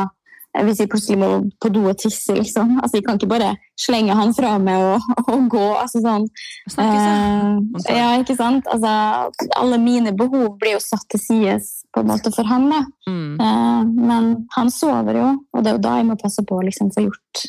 [0.52, 1.28] Hvis jeg plutselig må
[1.62, 2.74] på do og tisse, liksom.
[2.82, 5.62] Altså, jeg kan ikke bare slenge han fra meg og, og gå.
[5.80, 6.26] Altså sånn
[6.68, 8.68] Snakke eh, Ja, ikke sant?
[8.68, 11.56] Altså, alle mine behov blir jo satt til side
[11.92, 12.82] på en måte for han, da.
[13.08, 13.40] Mm.
[13.40, 13.80] Eh,
[14.12, 16.92] men han sover jo, og det er jo da jeg må passe på å liksom,
[16.92, 17.44] få gjort,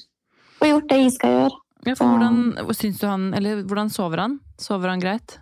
[0.61, 1.59] få gjort det jeg skal gjøre.
[1.83, 2.37] Ja, hvordan,
[2.71, 4.39] syns du han, eller hvordan sover han?
[4.61, 5.41] Sover han greit?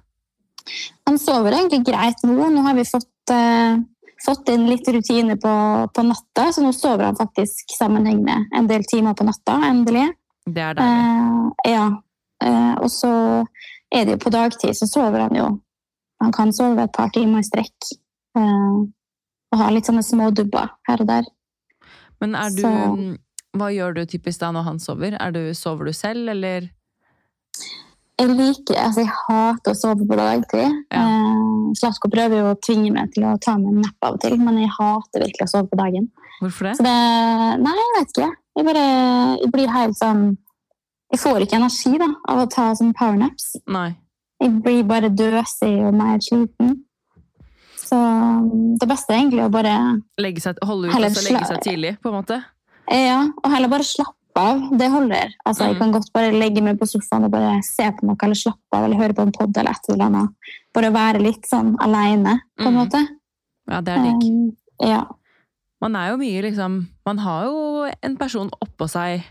[1.06, 2.38] Han sover egentlig greit nå.
[2.54, 3.78] Nå har vi fått, eh,
[4.26, 5.54] fått inn litt rutine på,
[5.96, 10.08] på natta, så nå sover han faktisk sammenhengende en del timer på natta, endelig.
[10.46, 11.02] Det er deilig.
[11.66, 11.86] Eh, ja.
[12.44, 13.12] Eh, og så
[13.94, 15.50] er det jo på dagtid, så sover han jo.
[16.22, 17.92] Han kan sove et par timer i strekk.
[18.38, 18.80] Eh,
[19.52, 21.26] og ha litt sånne små dubber her og der.
[22.22, 23.18] Men er du så-
[23.58, 25.18] Hva gjør du typisk da når han sover?
[25.20, 26.70] Er du, sover du selv, eller?
[28.22, 30.76] Jeg liker, altså jeg hater å sove på dagtid.
[30.94, 31.02] Ja.
[31.02, 34.22] Eh, Slatko prøver jo å tvinge meg til å ta meg en napp av og
[34.22, 36.10] til, men jeg hater virkelig å sove på dagen.
[36.42, 36.76] Hvorfor det?
[36.78, 36.94] Så det
[37.62, 38.30] Nei, jeg vet ikke.
[38.60, 38.86] Jeg bare
[39.40, 40.24] jeg blir helt sånn
[41.14, 43.52] Jeg får ikke energi da, av å ta sånne powernaps.
[43.72, 43.90] Nei.
[44.42, 46.78] Jeg blir bare døsig og mer sliten.
[47.82, 48.00] Så
[48.80, 49.74] det beste er egentlig å bare
[50.22, 52.40] Legge seg, holde ut og legge seg tidlig, på en måte?
[52.92, 54.78] Ja, og heller bare slappe av.
[54.78, 55.34] Det holder.
[55.46, 55.80] Altså, Jeg Mm.
[55.80, 58.84] kan godt bare legge meg på sofaen og bare se på noe eller slappe av
[58.86, 60.30] eller høre på en pod eller et eller annet.
[60.74, 62.88] Bare være litt sånn aleine, på en Mm.
[62.88, 63.08] måte.
[63.70, 64.24] Ja, det er digg.
[64.32, 64.58] Um,
[64.88, 65.04] ja.
[65.82, 69.24] Man er jo mye liksom Man har jo en person oppå seg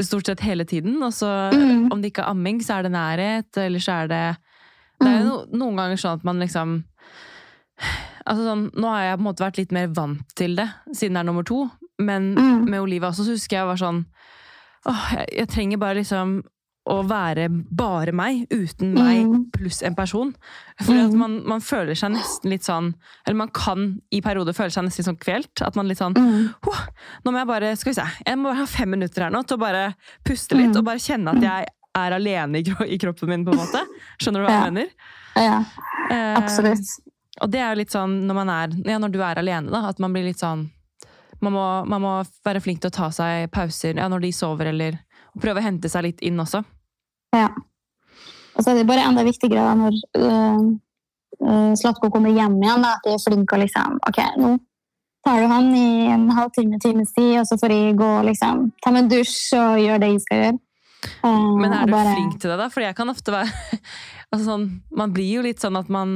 [0.00, 1.92] stort sett hele tiden, og så Mm.
[1.92, 4.36] om det ikke er amming, så er det nærhet, eller så er det
[5.00, 6.84] Det er jo no, noen ganger sånn at man liksom
[8.26, 11.12] Altså sånn, Nå har jeg på en måte vært litt mer vant til det, siden
[11.14, 11.70] det er nummer to.
[11.98, 12.68] Men Mm.
[12.70, 14.04] med Olivia også, så husker jeg var sånn
[14.86, 16.42] åh, jeg, jeg trenger bare liksom
[16.88, 19.50] å være bare meg, uten meg Mm.
[19.50, 20.34] pluss en person.
[20.80, 21.16] For at Mm.
[21.18, 22.94] man, man føler seg nesten litt sånn
[23.26, 25.62] Eller man kan i perioder føle seg nesten litt sånn kvelt.
[25.66, 26.54] At man litt sånn Mm.
[27.24, 28.06] Nå må jeg bare Skal vi se.
[28.26, 29.94] Jeg må bare ha fem minutter her nå til å bare
[30.24, 30.76] puste litt Mm.
[30.76, 31.66] og bare kjenne at jeg
[31.96, 33.82] er alene i, kroppen min, på en måte.
[34.20, 34.64] Skjønner du hva Ja.
[34.64, 34.90] jeg mener?
[35.34, 35.64] Ja,
[36.10, 36.86] Eh, absolutt.
[37.40, 39.88] og det er jo litt sånn når man er Ja, når du er alene, da.
[39.88, 40.70] At man blir litt sånn
[41.44, 42.12] man må, man må
[42.46, 44.98] være flink til å ta seg pauser ja, når de sover, eller
[45.40, 46.62] prøve å hente seg litt inn også.
[47.36, 47.50] Ja.
[48.56, 50.62] Og så er det bare enda viktigere da, når øh,
[51.44, 54.54] øh, Slatko kommer hjem igjen, da, at de er flinke og liksom Ok, nå
[55.26, 58.68] tar du han i en halvtime, times tid, og så får jeg gå og liksom
[58.84, 60.58] ta meg en dusj og gjøre det jeg skal gjøre.
[61.26, 62.68] Eh, Men er du bare- flink til det, da?
[62.72, 63.50] For jeg kan ofte være
[64.32, 66.14] altså sånn, Man blir jo litt sånn at man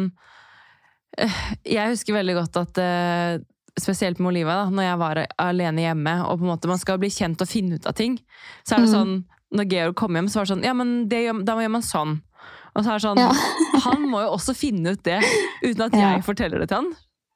[1.19, 3.43] eh, Jeg husker veldig godt at eh,
[3.81, 6.99] Spesielt med Oliva, da, når jeg var alene hjemme og på en måte man skal
[6.99, 8.19] bli kjent og finne ut av ting.
[8.65, 8.95] Så er det Mm.
[8.97, 11.83] sånn, Når Georg kom hjem, så var det sånn Ja, men det da gjør man
[11.83, 12.21] sånn.
[12.77, 13.33] Og så er det sånn Ja.
[13.91, 15.19] Han må jo også finne ut det
[15.65, 16.93] uten at jeg forteller det til han.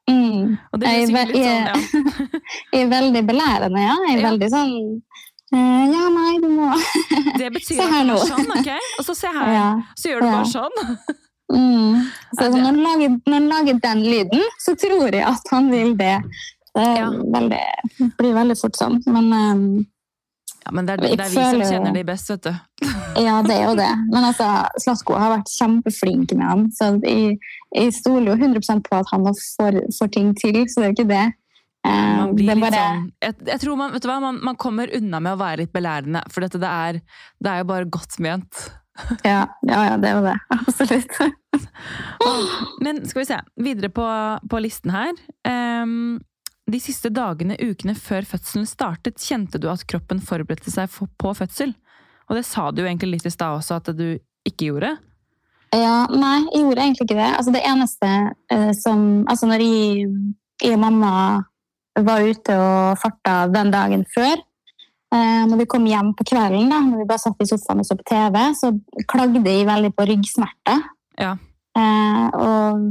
[0.09, 0.59] Mm.
[0.73, 2.39] Og det blir er sikkert litt sånn, ja.
[2.75, 3.95] Jeg er veldig belærende, ja.
[4.07, 4.31] Jeg er Ja.
[4.31, 5.03] veldig sånn
[5.55, 6.71] eh, Ja, nei, du må
[7.65, 8.17] Se her nå.
[8.19, 8.71] sånn, ok?
[9.01, 9.53] Og så se her.
[9.55, 9.83] Ja.
[9.97, 10.99] Så gjør du bare sånn.
[11.53, 12.05] Mm.
[12.39, 15.97] Så når han, lager, når han lager den lyden, så tror jeg at han vil
[15.99, 16.15] det.
[16.75, 17.11] Det Ja.
[17.11, 17.61] veldig,
[18.19, 18.97] blir veldig fort sånn.
[19.07, 19.67] Men um,
[20.65, 22.55] Ja, men det er, det er vi som kjenner de best, vet du.
[23.27, 23.91] ja, det er jo det.
[24.11, 24.49] Men altså,
[24.81, 27.37] Slatko har vært kjempeflink med han, så jeg,
[27.77, 30.97] jeg stoler jo 100% på at han får, får ting til, så det er jo
[30.97, 31.25] ikke det.
[31.85, 34.39] Eh, Man blir det er litt sånn jeg, jeg tror man, vet du hva, man,
[34.41, 37.03] man kommer unna med å være litt belærende, for dette, det, er,
[37.45, 38.65] det er jo bare godt ment.
[39.25, 40.37] Ja, ja, ja, det er jo det.
[40.61, 41.17] Absolutt.
[42.85, 44.07] Men skal vi se, videre på,
[44.51, 45.15] på listen her.
[45.49, 46.21] Um,
[46.71, 51.35] de siste dagene, ukene før fødselen startet, kjente du at kroppen forberedte seg for, på
[51.37, 51.75] fødsel?
[52.31, 54.07] Og det sa du jo egentlig litt i stad også, at du
[54.49, 54.95] ikke gjorde.
[55.75, 57.31] Ja, nei, jeg gjorde egentlig ikke det.
[57.35, 58.11] Altså, det eneste
[58.55, 60.09] eh, som Altså, når jeg,
[60.63, 61.13] jeg og mamma
[62.05, 64.39] var ute og farta den dagen før
[65.51, 67.97] Når vi kom hjem på kvelden, da, når vi bare satt i sofaen og så
[67.99, 68.73] på TV, så
[69.11, 70.81] klagde jeg veldig på ryggsmerter.
[71.21, 71.37] Ja.
[71.79, 72.83] Eh, og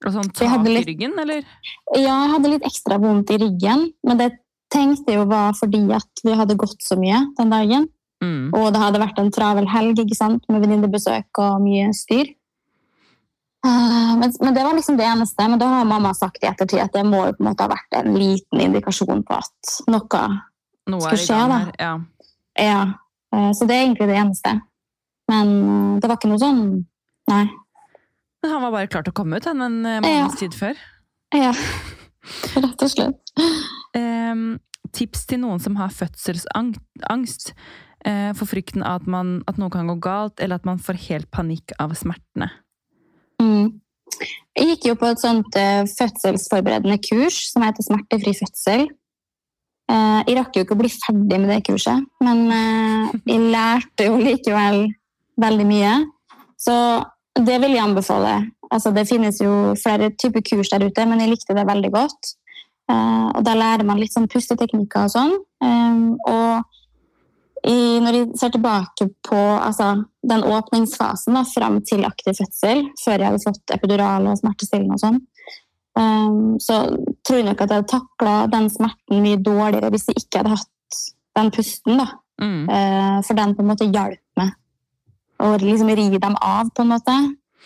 [0.00, 1.44] Og sånn Så tak i ryggen, eller?
[1.92, 4.30] ja, jeg hadde litt ekstra vondt i ryggen, men det
[4.72, 7.88] tenkte jeg jo var fordi at vi hadde gått så mye den dagen.
[8.24, 8.50] Mm.
[8.54, 10.44] Og det hadde vært en travel helg ikke sant?
[10.48, 12.32] med venninnebesøk og mye styr.
[13.60, 15.48] Uh, men, men det var liksom det eneste.
[15.48, 17.72] Men da har mamma sagt i ettertid at det må jo på en måte ha
[17.72, 20.22] vært en liten indikasjon på at noe
[20.90, 21.60] Noe Skal er skje, da.
[21.80, 21.92] Ja.
[22.60, 22.80] Ja.
[23.34, 24.56] eh, Så det er egentlig det eneste.
[25.30, 26.62] Men eh, det var ikke noe sånn
[27.30, 27.44] Nei.
[28.42, 30.02] Men han var bare klar til å komme ut han, en eh, Ja.
[30.06, 30.78] måneds tid før.
[31.36, 31.52] Ja.
[32.56, 33.30] Rett og slett.
[33.96, 34.58] Um,
[34.96, 39.86] tips til noen som har fødselsangst uh, for frykten av at, man, at noe kan
[39.92, 42.50] gå galt, eller at man får helt panikk av smertene.
[43.40, 43.78] Mm.
[44.58, 48.88] Jeg gikk jo på et sånt uh, fødselsforberedende kurs som heter Smertefri fødsel.
[49.90, 54.06] Eh, jeg rakk jo ikke å bli ferdig med det kurset, men eh, jeg lærte
[54.06, 54.84] jo likevel
[55.40, 55.94] veldig mye.
[56.60, 56.74] Så
[57.40, 58.34] det vil jeg anbefale.
[58.70, 62.34] Altså, det finnes jo flere typer kurs der ute, men jeg likte det veldig godt.
[62.90, 65.34] Eh, og da lærer man litt sånn pusteteknikker og sånn.
[65.64, 66.76] Eh, og
[67.68, 69.92] i, når jeg ser tilbake på altså,
[70.24, 75.02] den åpningsfasen da, fram til aktiv fødsel, før jeg hadde fått epidural og smertestillende og
[75.02, 75.20] sånn,
[76.62, 76.76] så
[77.26, 80.56] tror jeg nok at jeg hadde takla den smerten mye dårligere hvis jeg ikke hadde
[80.56, 81.00] hatt
[81.38, 82.00] den pusten.
[82.00, 82.08] da.
[82.40, 82.62] Mm.
[82.72, 84.54] Eh, for den på en måte hjalp meg
[85.40, 87.16] å liksom ri dem av, på en måte.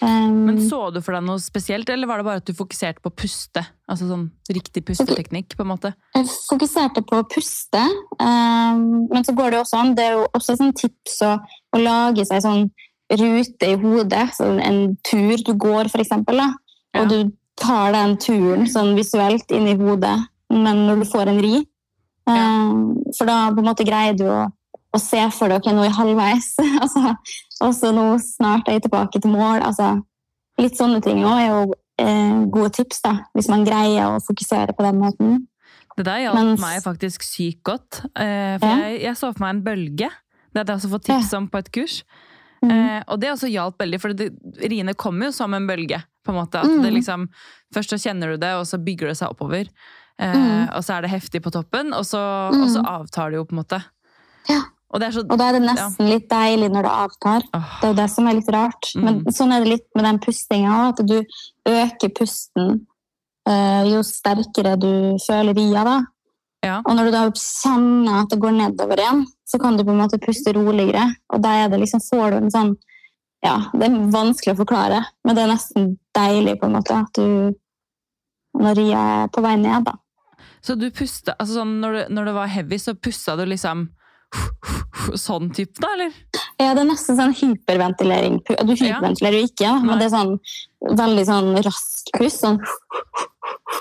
[0.00, 3.02] Um, Men så du for deg noe spesielt, eller var det bare at du fokuserte
[3.02, 3.62] på å puste?
[3.90, 5.92] Altså sånn riktig pusteteknikk, på en måte?
[6.16, 7.82] Jeg fokuserte på å puste,
[8.18, 9.94] um, men så går det også an.
[9.98, 11.36] Det er jo også et sånt tips å,
[11.74, 12.68] å lage seg sånn
[13.14, 14.26] rute i hodet.
[14.38, 16.42] Sånn en tur du går, for eksempel.
[16.42, 16.50] Da.
[16.94, 17.04] Ja.
[17.04, 17.18] Og du
[17.60, 20.16] tar den turen sånn visuelt inn i hodet,
[20.50, 21.62] men når du får en ri.
[22.26, 24.46] Um, For da på en måte greier du å,
[24.94, 26.48] å se for deg ok, nå er jeg halvveis.
[26.82, 27.14] altså,
[27.62, 29.60] og så nå snart er jeg tilbake til mål.
[29.66, 29.90] Altså,
[30.60, 31.60] litt sånne ting òg er jo
[32.00, 35.42] eh, gode tips, da, hvis man greier å fokusere på den måten.
[35.94, 38.00] Det der hjalp Mens- meg faktisk sykt godt.
[38.18, 38.76] Eh, for Ja.
[38.88, 40.08] jeg, jeg så for meg en bølge.
[40.54, 42.00] Det hadde jeg også fått tips om på et kurs.
[42.64, 42.72] Mm.
[42.98, 44.30] Eh, og det også hjalp veldig, for det,
[44.70, 46.02] riene kommer jo som en bølge.
[46.24, 46.56] på en måte.
[46.56, 46.82] At Mm.
[46.82, 47.28] det liksom,
[47.74, 49.68] først så kjenner du det, og så bygger det seg oppover.
[50.18, 50.70] Eh, Mm.
[50.74, 52.62] Og så er det heftig på toppen, og så, Mm.
[52.62, 53.84] og så avtar det jo, på en måte.
[54.48, 54.60] Ja.
[54.90, 57.42] Og det er så Og da er det nesten litt deilig når det avtar.
[57.52, 57.60] Oh.
[57.80, 58.84] Det er jo det som er litt rart.
[58.96, 59.24] Men Mm.
[59.36, 61.22] sånn er det litt med den pustinga òg, at du
[61.66, 62.86] øker pusten
[63.46, 65.84] eh, jo sterkere du føler ria.
[65.84, 66.06] da.
[66.64, 66.78] Ja.
[66.86, 70.00] Og når du da kjenner at det går nedover igjen, så kan du på en
[70.00, 71.04] måte puste roligere.
[71.34, 72.74] Og da er det liksom, får du en sånn
[73.44, 77.18] Ja, det er vanskelig å forklare, men det er nesten deilig på en måte at
[77.18, 77.52] du
[78.56, 79.98] Når ria er på vei ned, da.
[80.64, 83.88] Så du pusta altså sånn, når, det, når det var heavy, så pusta du liksom
[85.26, 86.14] sånn type, da, eller?
[86.56, 88.38] Ja, det er nesten sånn hyperventilering.
[88.46, 90.36] Du hyperventilerer jo ikke, ja, men det er sånn
[91.02, 92.44] veldig sånn rask pust.
[92.44, 92.60] Sånn,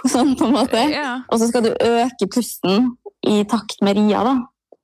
[0.09, 0.81] sånn på en måte.
[0.91, 1.21] Ja.
[1.29, 2.91] Og så skal du øke pusten
[3.29, 4.25] i takt med ria.
[4.25, 4.35] da.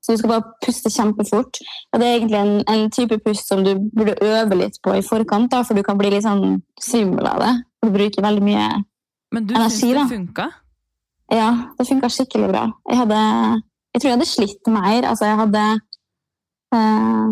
[0.10, 1.60] Så du skal bare puste kjempefort.
[1.94, 5.04] Og det er egentlig en, en type pust som du burde øve litt på i
[5.06, 7.52] forkant, da, for du kan bli litt sånn svimmel av det.
[7.86, 8.88] Du bruker veldig mye energi.
[9.30, 10.08] Men du syns det da.
[10.10, 10.48] funka?
[11.30, 12.64] Ja, det funka skikkelig bra.
[12.90, 13.20] Jeg, hadde,
[13.94, 15.06] jeg tror jeg hadde slitt mer.
[15.12, 15.66] Altså, jeg hadde
[16.74, 17.28] eh,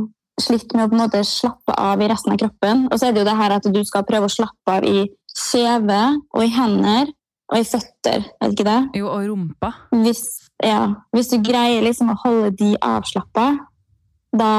[0.46, 2.86] slitt med å på en måte slappe av i resten av kroppen.
[2.92, 5.08] Og så er det jo det her at du skal prøve å slappe av i
[5.34, 7.10] kjeve og i hender
[7.48, 8.28] og i føtter.
[8.42, 8.80] Vet ikke det?
[9.00, 9.72] Jo, og rumpa.
[10.04, 10.24] Hvis,
[10.64, 10.82] ja,
[11.14, 13.47] hvis du greier liksom å holde de avslappa,
[14.38, 14.49] da,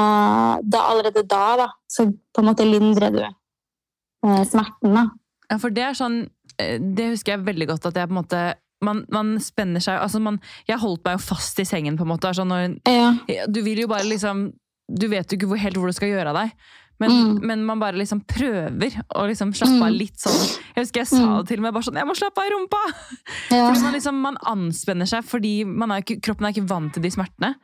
[0.63, 5.03] da allerede da, da, så på en måte lindrer du eh, smerten, da.
[5.49, 6.17] Ja, for det er sånn
[6.61, 8.41] eh, Det husker jeg veldig godt at jeg på en måte
[8.85, 10.37] man, man spenner seg altså man,
[10.69, 12.29] Jeg holdt meg jo fast i sengen, på en måte.
[12.37, 13.45] Sånn, når, Ja.
[13.51, 14.49] du vil jo bare liksom
[14.89, 16.53] Du vet jo ikke hvor, helt hvor du skal gjøre av deg.
[16.99, 17.45] Men, Mm.
[17.47, 19.97] men man bare liksom prøver å liksom slappe av Mm.
[19.97, 20.35] litt sånn
[20.75, 21.37] Jeg husker jeg sa Mm.
[21.39, 22.81] det til meg bare sånn Jeg må slappe av i rumpa!
[23.51, 23.69] ja.
[23.71, 27.01] Fordi man liksom man anspenner seg fordi man er ikke, kroppen er ikke vant til
[27.03, 27.55] de smertene.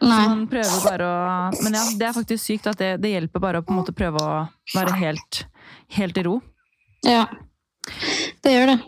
[0.00, 3.40] Så man prøver bare å Men ja, det er faktisk sykt at det, det hjelper
[3.40, 5.44] bare å på en måte prøve å være helt,
[5.90, 6.40] helt i ro.
[7.04, 7.26] Ja.
[8.42, 8.78] Det gjør det.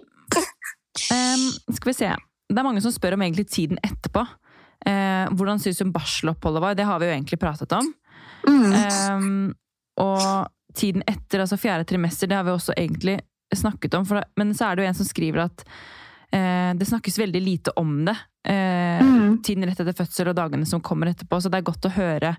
[1.11, 2.11] Um, skal vi se.
[2.51, 4.27] Det er mange som spør om egentlig tiden etterpå.
[4.87, 6.75] Uh, hvordan syns hun barseloppholdet var?
[6.75, 7.93] Det har vi jo egentlig pratet om.
[8.47, 8.73] Mm.
[8.73, 9.55] Ehm,
[9.99, 13.21] og tiden etter, altså fjerde trimester, det har vi også egentlig
[13.55, 14.05] snakket om.
[14.05, 15.65] Det, men så er det jo en som skriver at
[16.33, 18.17] eh, det snakkes veldig lite om det.
[18.47, 19.43] Eh, Mm.
[19.43, 21.39] Tiden rett etter fødsel og dagene som kommer etterpå.
[21.41, 22.37] Så det er godt å høre,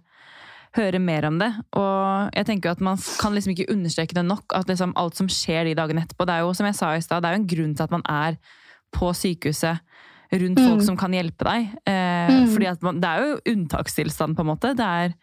[0.76, 1.50] høre mer om det.
[1.76, 4.44] Og jeg tenker jo at man kan liksom ikke understreke det nok.
[4.54, 7.02] At liksom alt som skjer de dagene etterpå Det er jo som jeg sa i
[7.02, 8.38] stad, det er jo en grunn til at man er
[8.94, 9.80] på sykehuset
[10.32, 10.68] rundt Mm.
[10.70, 11.70] folk som kan hjelpe deg.
[11.88, 12.48] Eh, Mm.
[12.54, 14.76] Fordi man, det er jo unntakstilstand, på en måte.
[14.76, 15.14] Det er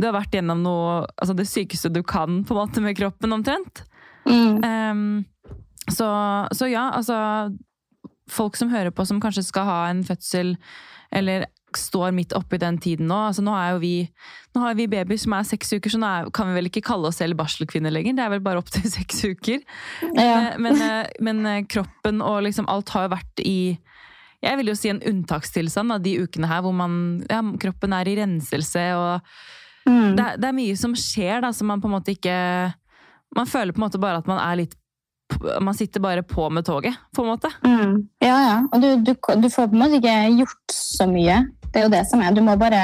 [0.00, 3.34] du har vært gjennom noe, altså det sykeste du kan på en måte med kroppen,
[3.34, 3.84] omtrent.
[4.26, 4.62] Mm.
[4.62, 5.52] Um,
[5.90, 6.08] så,
[6.54, 7.50] så ja, altså
[8.30, 10.54] Folk som hører på som kanskje skal ha en fødsel,
[11.12, 11.42] eller
[11.76, 13.16] står midt oppi den tiden nå.
[13.28, 13.96] altså Nå er jo vi
[14.54, 16.84] nå har vi babyer som er seks uker, så nå er, kan vi vel ikke
[16.86, 18.16] kalle oss selv barselkvinner lenger.
[18.16, 19.62] Det er vel bare opp til seks uker.
[20.12, 20.52] Ja.
[20.56, 23.56] Men, Men, eh, men eh, kroppen og liksom alt har jo vært i
[24.42, 26.94] jeg vil jo si en unntakstilstand av de ukene her hvor man,
[27.30, 29.28] ja, kroppen er i renselse og
[29.88, 30.14] Mm.
[30.16, 32.34] det, det er mye som skjer da, som man på en måte ikke
[33.34, 34.76] Man føler på en måte bare at man er litt
[35.64, 37.48] Man sitter bare på med toget, på en måte.
[37.64, 37.94] Mm.
[38.20, 38.56] Ja, ja.
[38.68, 41.38] Og du, du, du får på en måte ikke gjort så mye.
[41.72, 42.34] Det er jo det som er.
[42.36, 42.82] Du må bare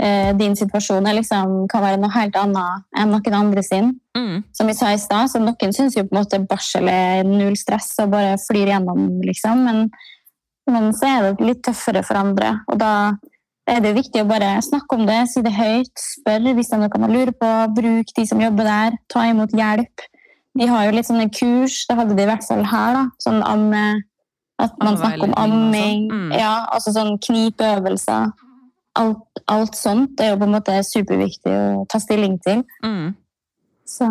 [0.00, 3.92] eh, Din situasjon liksom, kan være noe helt annet enn noen andre sin.
[4.18, 4.42] Mm.
[4.56, 7.54] Som vi sa i stad, så noen syns jo på en måte barsel er null
[7.60, 9.62] stress og bare flyr gjennom, liksom.
[9.68, 9.86] Men,
[10.70, 12.56] men så er det litt tøffere for andre.
[12.66, 12.92] Og da
[13.70, 16.82] er det viktig å bare snakke om det, si det høyt, spørre hvis det er
[16.84, 20.04] noe man lurer på, bruk de som jobber der, ta imot hjelp.
[20.58, 23.04] De har jo litt sånne kurs, det hadde de i hvert fall her, da.
[23.22, 24.02] Sånn amme
[24.60, 26.08] At man snakker om amming.
[26.10, 26.26] sånn.
[26.28, 26.32] Mm.
[26.36, 28.32] Ja, altså sånn knipeøvelser.
[29.00, 32.64] Alt, alt sånt det er jo på en måte superviktig å ta stilling til.
[32.84, 33.14] Mm.
[33.88, 34.10] Så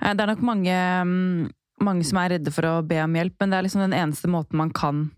[0.00, 0.72] Eh, Det er nok mange,
[1.04, 1.50] mm,
[1.84, 4.28] mange som er redde for å be om hjelp, men det er liksom den eneste
[4.28, 5.10] måten man kan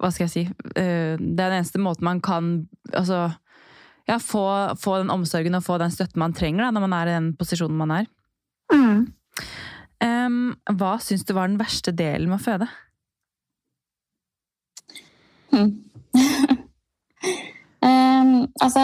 [0.00, 0.44] Hva skal jeg si?
[0.76, 3.30] eh, Det er den eneste måten man kan altså,
[4.08, 4.44] ja, få,
[4.78, 7.30] få den omsorgen og få den støtten man trenger da, når man er i den
[7.38, 8.10] posisjonen man er.
[8.72, 9.06] mm.
[10.04, 12.68] Um, hva syns du var den verste delen med å føde?
[15.56, 15.70] Mm.
[17.80, 18.82] um, altså,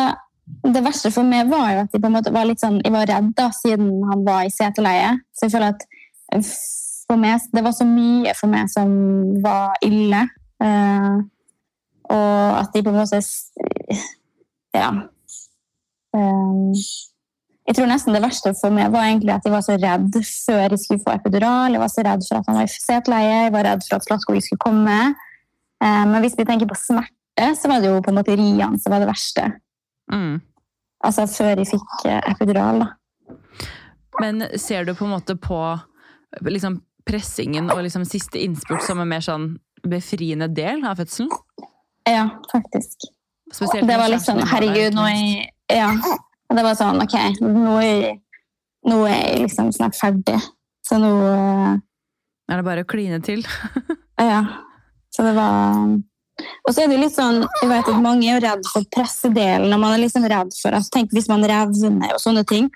[0.64, 2.94] det verste for meg var jo at jeg på en måte var litt sånn, jeg
[2.94, 5.10] var redd da, siden han var i seteleie.
[5.36, 5.84] Så jeg føler at
[7.10, 8.94] for meg, det var så mye for meg som
[9.44, 10.22] var ille.
[10.62, 11.22] Eh,
[12.12, 13.22] og at de på en måte
[14.72, 14.90] Ja.
[16.12, 16.72] Um,
[17.62, 20.62] jeg tror nesten det verste for meg var egentlig at jeg var så redd før
[20.74, 21.72] jeg skulle få epidural.
[21.72, 24.06] Jeg var så redd for at han var i seteleie, jeg var redd for at
[24.06, 24.96] Slatko skulle komme.
[25.82, 28.78] Eh, Men hvis vi tenker på smerte, så var det jo på en måte Rian
[28.80, 29.46] som var det verste.
[30.12, 30.40] Mm.
[31.06, 33.36] Altså før jeg fikk eh, epidural, da.
[34.20, 35.58] Men ser du på en måte på
[36.44, 39.54] liksom, pressingen og liksom, siste innspurt som er mer sånn
[39.88, 41.30] befriende del av fødselen?
[42.08, 43.08] Ja, faktisk.
[43.52, 45.92] Spesielt Det var litt liksom der, Herregud, nå er Ja.
[46.52, 48.18] Det var sånn OK, nå er
[48.88, 50.38] nå er jeg liksom snart ferdig.
[50.82, 51.74] Så nå eh,
[52.50, 53.44] Er det bare å kline til?
[54.22, 54.42] Ja.
[55.10, 55.78] Så det var
[56.62, 59.72] Og så er det litt sånn Jeg vet at mange er jo redd for pressedelen,
[59.72, 62.68] og man er liksom redd for altså, Tenk hvis man revner og sånne ting.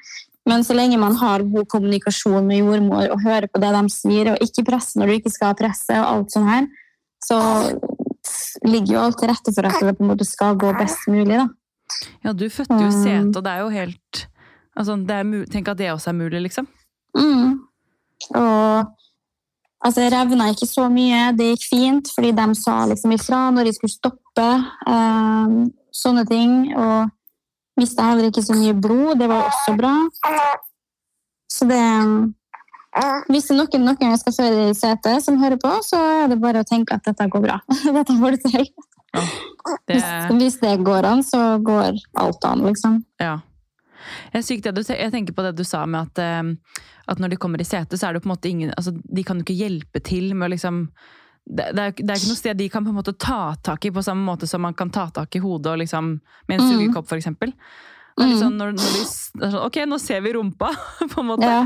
[0.46, 4.30] Men så lenge man har god kommunikasjon med jordmor og hører på det de sier,
[4.32, 6.68] og ikke presse når du ikke skal presse, og alt sånn her,
[7.26, 7.38] så
[8.66, 11.36] ligger jo alt til rette for at det på en måte skal gå best mulig,
[11.38, 11.46] da.
[12.24, 13.02] Ja, du fødte jo Mm.
[13.02, 14.26] sete, og det er jo helt
[14.76, 16.66] altså, det er, Tenk at det også er mulig, liksom.
[17.16, 17.60] Mm.
[18.34, 18.86] Og
[19.84, 21.32] altså, jeg revna ikke så mye.
[21.36, 24.48] Det gikk fint, fordi de sa liksom ifra når de skulle stoppe.
[24.86, 26.74] eh, sånne ting.
[26.76, 27.08] Og
[27.80, 29.18] mista heller ikke så mye blod.
[29.18, 29.94] Det var også bra.
[31.48, 31.80] Så det
[33.30, 36.30] Hvis det er noen noen gang skal føre i setet som hører på, så er
[36.32, 37.58] det bare å tenke at dette går bra.
[37.98, 38.70] dette får du til.
[39.88, 40.04] Det, Hvis,
[40.38, 42.98] hvis det går an, så går alt an, liksom.
[43.18, 43.38] ja.
[44.34, 47.62] Jeg, sykt jeg tenker på det du sa med at, eh, at når de kommer
[47.62, 50.02] i setet, så er det på en måte ingen altså, De kan jo ikke hjelpe
[50.04, 50.84] til med å liksom
[51.46, 53.88] det, det, er, det er ikke noe sted de kan på en måte ta tak
[53.88, 56.16] i på samme måte som man kan ta tak i hodet og liksom,
[56.46, 56.72] med en Mm.
[56.74, 57.10] sugekopp,
[58.16, 60.70] litt sånn når, når de, sånn, Ok, nå ser vi rumpa,
[61.12, 61.50] på en måte.
[61.50, 61.62] Ja.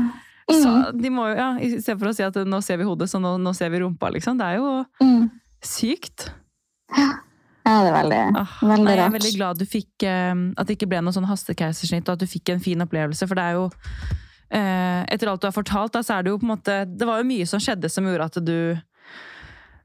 [0.53, 1.01] Så Mm.
[1.01, 3.19] de må jo, ja, I stedet for å si at nå ser vi hodet, så
[3.21, 4.37] nå, nå ser vi rumpa, liksom.
[4.37, 5.29] Det er jo Mm.
[5.63, 6.29] sykt.
[6.97, 10.67] Ja, det er veldig, Ah, veldig nei, jeg er veldig glad du fikk eh, At
[10.67, 13.27] det ikke ble noe sånn hastekeisersnitt, og at du fikk en fin opplevelse.
[13.27, 13.69] For det er jo
[14.51, 17.05] eh, Etter alt du har fortalt, da, så er det jo på en måte Det
[17.07, 18.81] var jo mye som skjedde som gjorde at du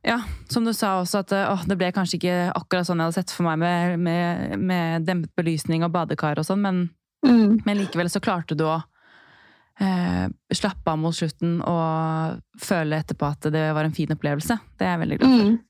[0.06, 3.14] Ja, som du sa også, at å, det ble kanskje ikke akkurat sånn jeg hadde
[3.18, 6.90] sett for meg med, med, med dempet belysning og badekar og sånn, men,
[7.26, 7.60] Mm.
[7.66, 8.76] men likevel så klarte du å
[9.80, 14.58] eh, slappe av mot slutten og føle etterpå at det var en fin opplevelse.
[14.76, 15.54] Det er jeg veldig glad for.
[15.54, 15.62] Mm.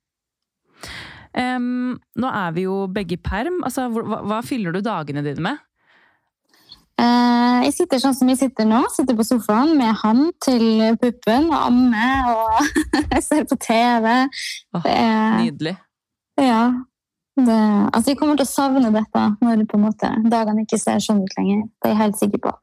[1.37, 3.61] Um, nå er vi jo begge i perm.
[3.67, 5.65] Altså, hva, hva fyller du dagene dine med?
[6.97, 11.51] Eh, jeg sitter sånn som jeg sitter nå, sitter på sofaen med han til puppen
[11.51, 14.15] og ammer og ser på TV.
[14.73, 15.75] Oh, er, Nydelig.
[16.41, 16.63] ja,
[17.37, 17.59] det,
[17.91, 21.21] altså jeg kommer til å savne dette når på en måte, dagene ikke ser sånn
[21.27, 21.67] ut lenger.
[21.77, 22.55] Det er jeg helt sikker på.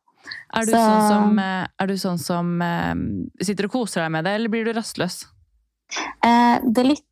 [0.54, 2.93] Er du Så- sånn som, eh, er du sånn som eh,
[3.43, 5.26] sitter og koser deg med det, eller blir du rastløs?
[6.24, 7.06] Eh, det er litt,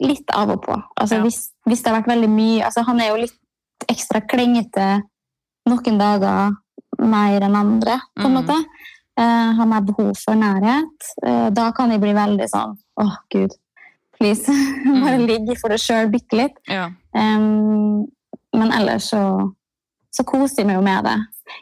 [0.00, 0.82] litt av og på.
[1.00, 1.22] Altså, Ja.
[1.22, 3.38] hvis, hvis det har vært veldig mye altså, Han er jo litt
[3.88, 5.02] ekstra klengete
[5.66, 6.56] noen dager
[6.98, 8.44] mer enn andre, på en mm.
[8.44, 8.64] måte.
[9.16, 11.08] Eh, han har behov for nærhet.
[11.24, 13.50] Eh, da kan jeg bli veldig sånn Åh, gud,
[14.18, 14.46] please.
[14.84, 15.26] Bare Mhm.
[15.26, 16.56] ligg for deg sjøl bitte litt.
[16.68, 16.90] Ja.
[17.14, 18.06] Um,
[18.52, 19.52] men ellers så,
[20.14, 21.16] så koser jeg meg jo med det.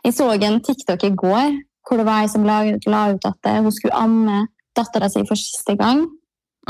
[0.05, 3.49] Jeg så en TikTok i går hvor det var ei som la, la ut at
[3.51, 4.45] eh, hun skulle amme
[4.77, 6.05] dattera si for siste gang.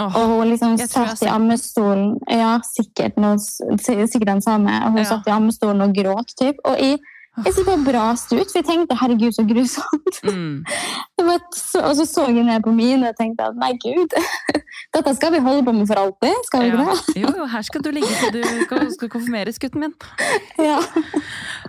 [0.00, 3.36] Oh, Og hun liksom satt i ammestolen Ja, sikkert, noe,
[3.76, 4.72] sikkert den samme.
[4.86, 5.10] Og hun Ja.
[5.10, 6.56] satt i ammestolen og gråt, typ.
[6.64, 6.98] Og jeg,
[7.32, 10.18] jeg syntes det braste bra ut, for jeg tenkte herregud, så grusomt.
[10.26, 10.56] mm.
[11.16, 14.12] Det var så, og så så jeg ned på mine og tenkte at nei, gud,
[14.96, 16.42] dette skal vi holde på med for alltid.
[16.48, 16.96] Skal vi ikke ja.
[16.98, 17.14] det?
[17.22, 19.96] Jo, jo, her skal du ligge til du skal, skal konfirmeres, gutten min.
[20.72, 20.76] Ja.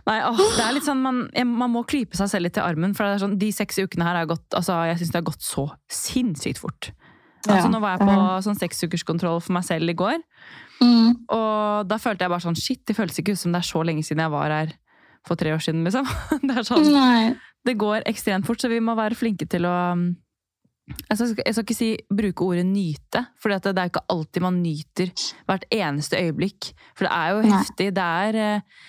[0.03, 2.91] Nei, åh, det er litt sånn, man, man må klype seg selv litt i armen.
[2.97, 5.47] For det sånn, de seks ukene her har gått altså, Jeg synes det har gått
[5.47, 6.91] så sinnssykt fort.
[7.47, 10.19] Altså, Ja, nå var jeg på sånn seksukerskontroll for meg selv i går.
[10.83, 11.23] Mm.
[11.31, 13.83] Og da følte jeg bare sånn Shit, det føles ikke ut som det er så
[13.87, 14.73] lenge siden jeg var her
[15.27, 16.07] for tre år siden, liksom.
[16.47, 16.89] Det er sånn,
[17.63, 19.77] det går ekstremt fort, så vi må være flinke til å
[20.83, 24.57] jeg skal, jeg skal ikke si bruke ordet nyte, for det er ikke alltid man
[24.59, 25.13] nyter
[25.47, 26.73] hvert eneste øyeblikk.
[26.91, 27.51] For det er jo Nei.
[27.53, 27.87] heftig.
[27.95, 28.81] Det er eh,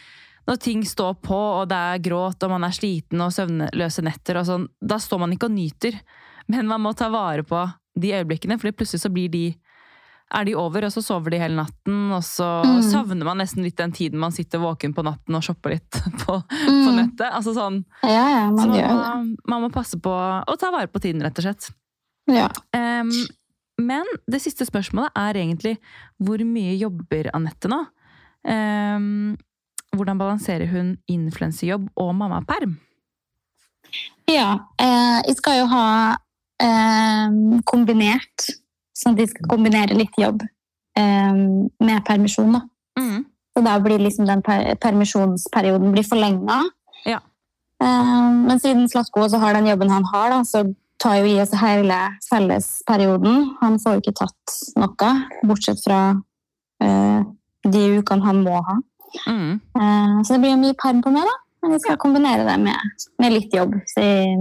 [0.49, 4.41] når ting står på, og det er gråt, og man er sliten og søvnløse netter
[4.41, 4.67] og sånn.
[4.83, 6.01] Da står man ikke og nyter.
[6.51, 7.63] Men man må ta vare på
[7.95, 9.47] de øyeblikkene, for plutselig så blir de
[10.35, 12.83] er de over, og så sover de hele natten, og så Mm.
[12.91, 15.91] savner man nesten litt den tiden man sitter våken på natten og shopper litt
[16.25, 16.97] på, på Mm.
[16.97, 17.31] nettet.
[17.31, 19.39] Altså sånn, Ja, ja, så man man gjør det.
[19.49, 21.71] man må passe på å ta vare på tiden, rett og slett.
[22.27, 22.49] Ja.
[22.75, 23.11] Um,
[23.79, 25.79] men det siste spørsmålet er egentlig
[26.23, 27.81] hvor mye jobber Anette nå?
[28.47, 29.37] Um,
[29.95, 32.79] hvordan balanserer hun influensejobb og mammaperm?
[34.29, 36.17] Ja, eh, jeg skal jo ha
[36.61, 37.29] eh,
[37.69, 38.47] kombinert,
[38.95, 40.43] sånn at de skal kombinere litt jobb
[40.99, 42.55] eh, med permisjon.
[42.57, 42.63] Da.
[43.01, 43.25] Mm.
[43.55, 46.63] Så da blir liksom den per permisjonsperioden blir forlenga.
[47.07, 47.21] Ja.
[47.83, 50.65] Eh, men siden Slatko også har den jobben han har, da, så
[51.03, 53.55] tar jo i oss hele fellesperioden.
[53.61, 55.13] Han får jo ikke tatt noe,
[55.47, 56.01] bortsett fra
[56.83, 57.25] eh,
[57.65, 58.79] de ukene han må ha.
[59.29, 59.61] Mm.
[59.79, 61.41] Eh, Så det blir jo mye perm på meg, da.
[61.65, 63.77] Men jeg skal kombinere det med, med litt jobb.
[63.89, 64.35] Så jeg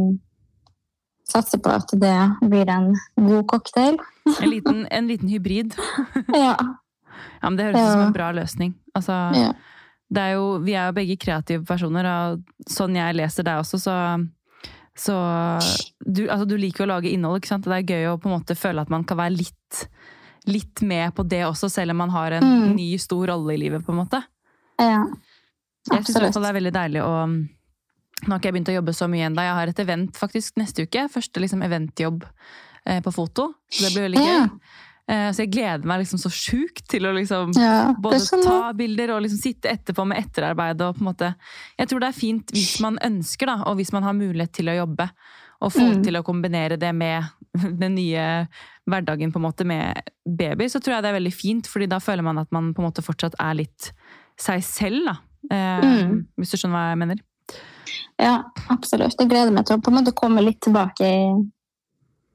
[1.29, 2.17] satser på at det
[2.51, 3.95] blir en god cocktail.
[4.25, 5.75] En, liten, en liten hybrid.
[6.33, 6.55] Ja.
[7.43, 8.71] Ja, men Det høres ut som en bra løsning.
[8.95, 9.49] Altså, ja.
[10.09, 13.79] det er jo, vi er jo begge kreative personer, og sånn jeg leser deg også,
[13.83, 13.95] så,
[14.95, 15.15] så
[16.05, 17.67] du, altså, du liker å lage innhold, ikke sant?
[17.67, 19.83] Det er gøy å på en måte føle at man kan være litt,
[20.49, 22.73] litt med på det også, selv om man har en Mm.
[22.79, 24.23] ny, stor rolle i livet, på en måte.
[24.79, 25.03] ja.
[25.83, 26.15] Absolutt.
[26.15, 27.13] Jeg syns det er veldig deilig å
[28.23, 29.43] Nå har ikke jeg begynt å jobbe så mye ennå.
[29.43, 31.01] Jeg har et event faktisk neste uke.
[31.11, 32.23] Første liksom eventjobb
[33.03, 33.53] på foto.
[33.71, 34.49] Så det blir veldig gøy.
[35.11, 37.93] Eh, så jeg gleder meg liksom så sjukt til å liksom ja.
[37.99, 40.79] både ta bilder og liksom sitte etterpå med etterarbeid.
[40.81, 41.33] Og på en måte,
[41.79, 44.71] jeg tror det er fint hvis man ønsker, da, og hvis man har mulighet til
[44.71, 45.09] å jobbe.
[45.63, 46.03] Og få Mm.
[46.03, 47.23] til å kombinere det med
[47.83, 48.47] den nye
[48.87, 51.67] hverdagen på en måte med baby, så tror jeg det er veldig fint.
[51.67, 53.91] fordi da føler man at man på en måte fortsatt er litt
[54.39, 55.17] seg selv, da.
[55.51, 56.25] Eh, Mm.
[56.39, 57.19] Hvis du skjønner hva jeg mener.
[58.19, 59.15] Ja, absolutt.
[59.19, 61.23] Jeg gleder meg til å på en måte komme litt tilbake i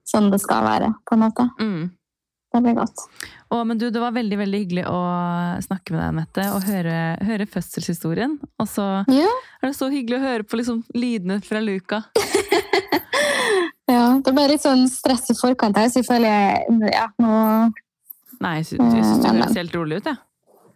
[0.09, 1.49] sånn det skal være, på en måte.
[1.61, 1.87] Mm.
[2.49, 3.03] Det blir godt.
[3.53, 4.99] Å, men du, det var veldig veldig hyggelig å
[5.65, 6.95] snakke med deg, Mette, og høre,
[7.29, 8.39] høre fødselshistorien.
[8.61, 9.29] Og så Ja.
[9.61, 12.03] er det så hyggelig å høre på liksom, lydene fra Luka.
[13.89, 17.31] Ja, det ble litt sånn stress i forkant her, så jeg føler jeg ja, nå
[18.45, 20.19] Nei, jeg syns du høres helt rolig ut, jeg.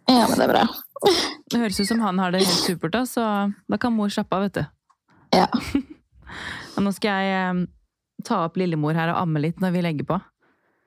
[0.09, 0.63] Ja, men det er bra.
[1.53, 3.23] Det høres ut som han har det helt supert, da, så
[3.69, 4.63] da kan mor slappe av, vet du.
[5.37, 5.45] Ja.
[6.81, 7.61] Nå skal jeg eh,
[8.25, 10.19] ta opp lillemor her og amme litt når vi legger på.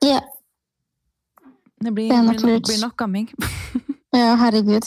[0.05, 0.21] Ja,
[1.77, 3.27] Det blir, Det blir, nok blir nok amming.
[4.17, 4.87] ja herregud.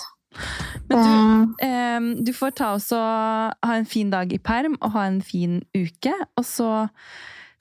[0.90, 4.92] Men du, eh, du får ta oss og ha en fin dag i perm og
[4.96, 6.14] ha en fin uke.
[6.38, 6.88] Og så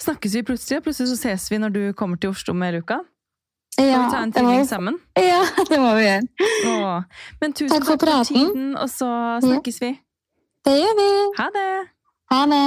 [0.00, 3.02] snakkes vi plutselig, og plutselig så ses vi når du kommer til Oslo med Luka.
[3.78, 4.96] Ja, vi ta en tvilling sammen?
[5.16, 6.22] Ja, det må vi gjøre.
[6.66, 7.02] Åh.
[7.40, 9.10] Men tusen Takk for takk for tiden, og så
[9.44, 9.92] snakkes vi.
[10.66, 11.10] Det gjør vi.
[11.38, 11.68] Ha det!
[12.32, 12.64] Ha det.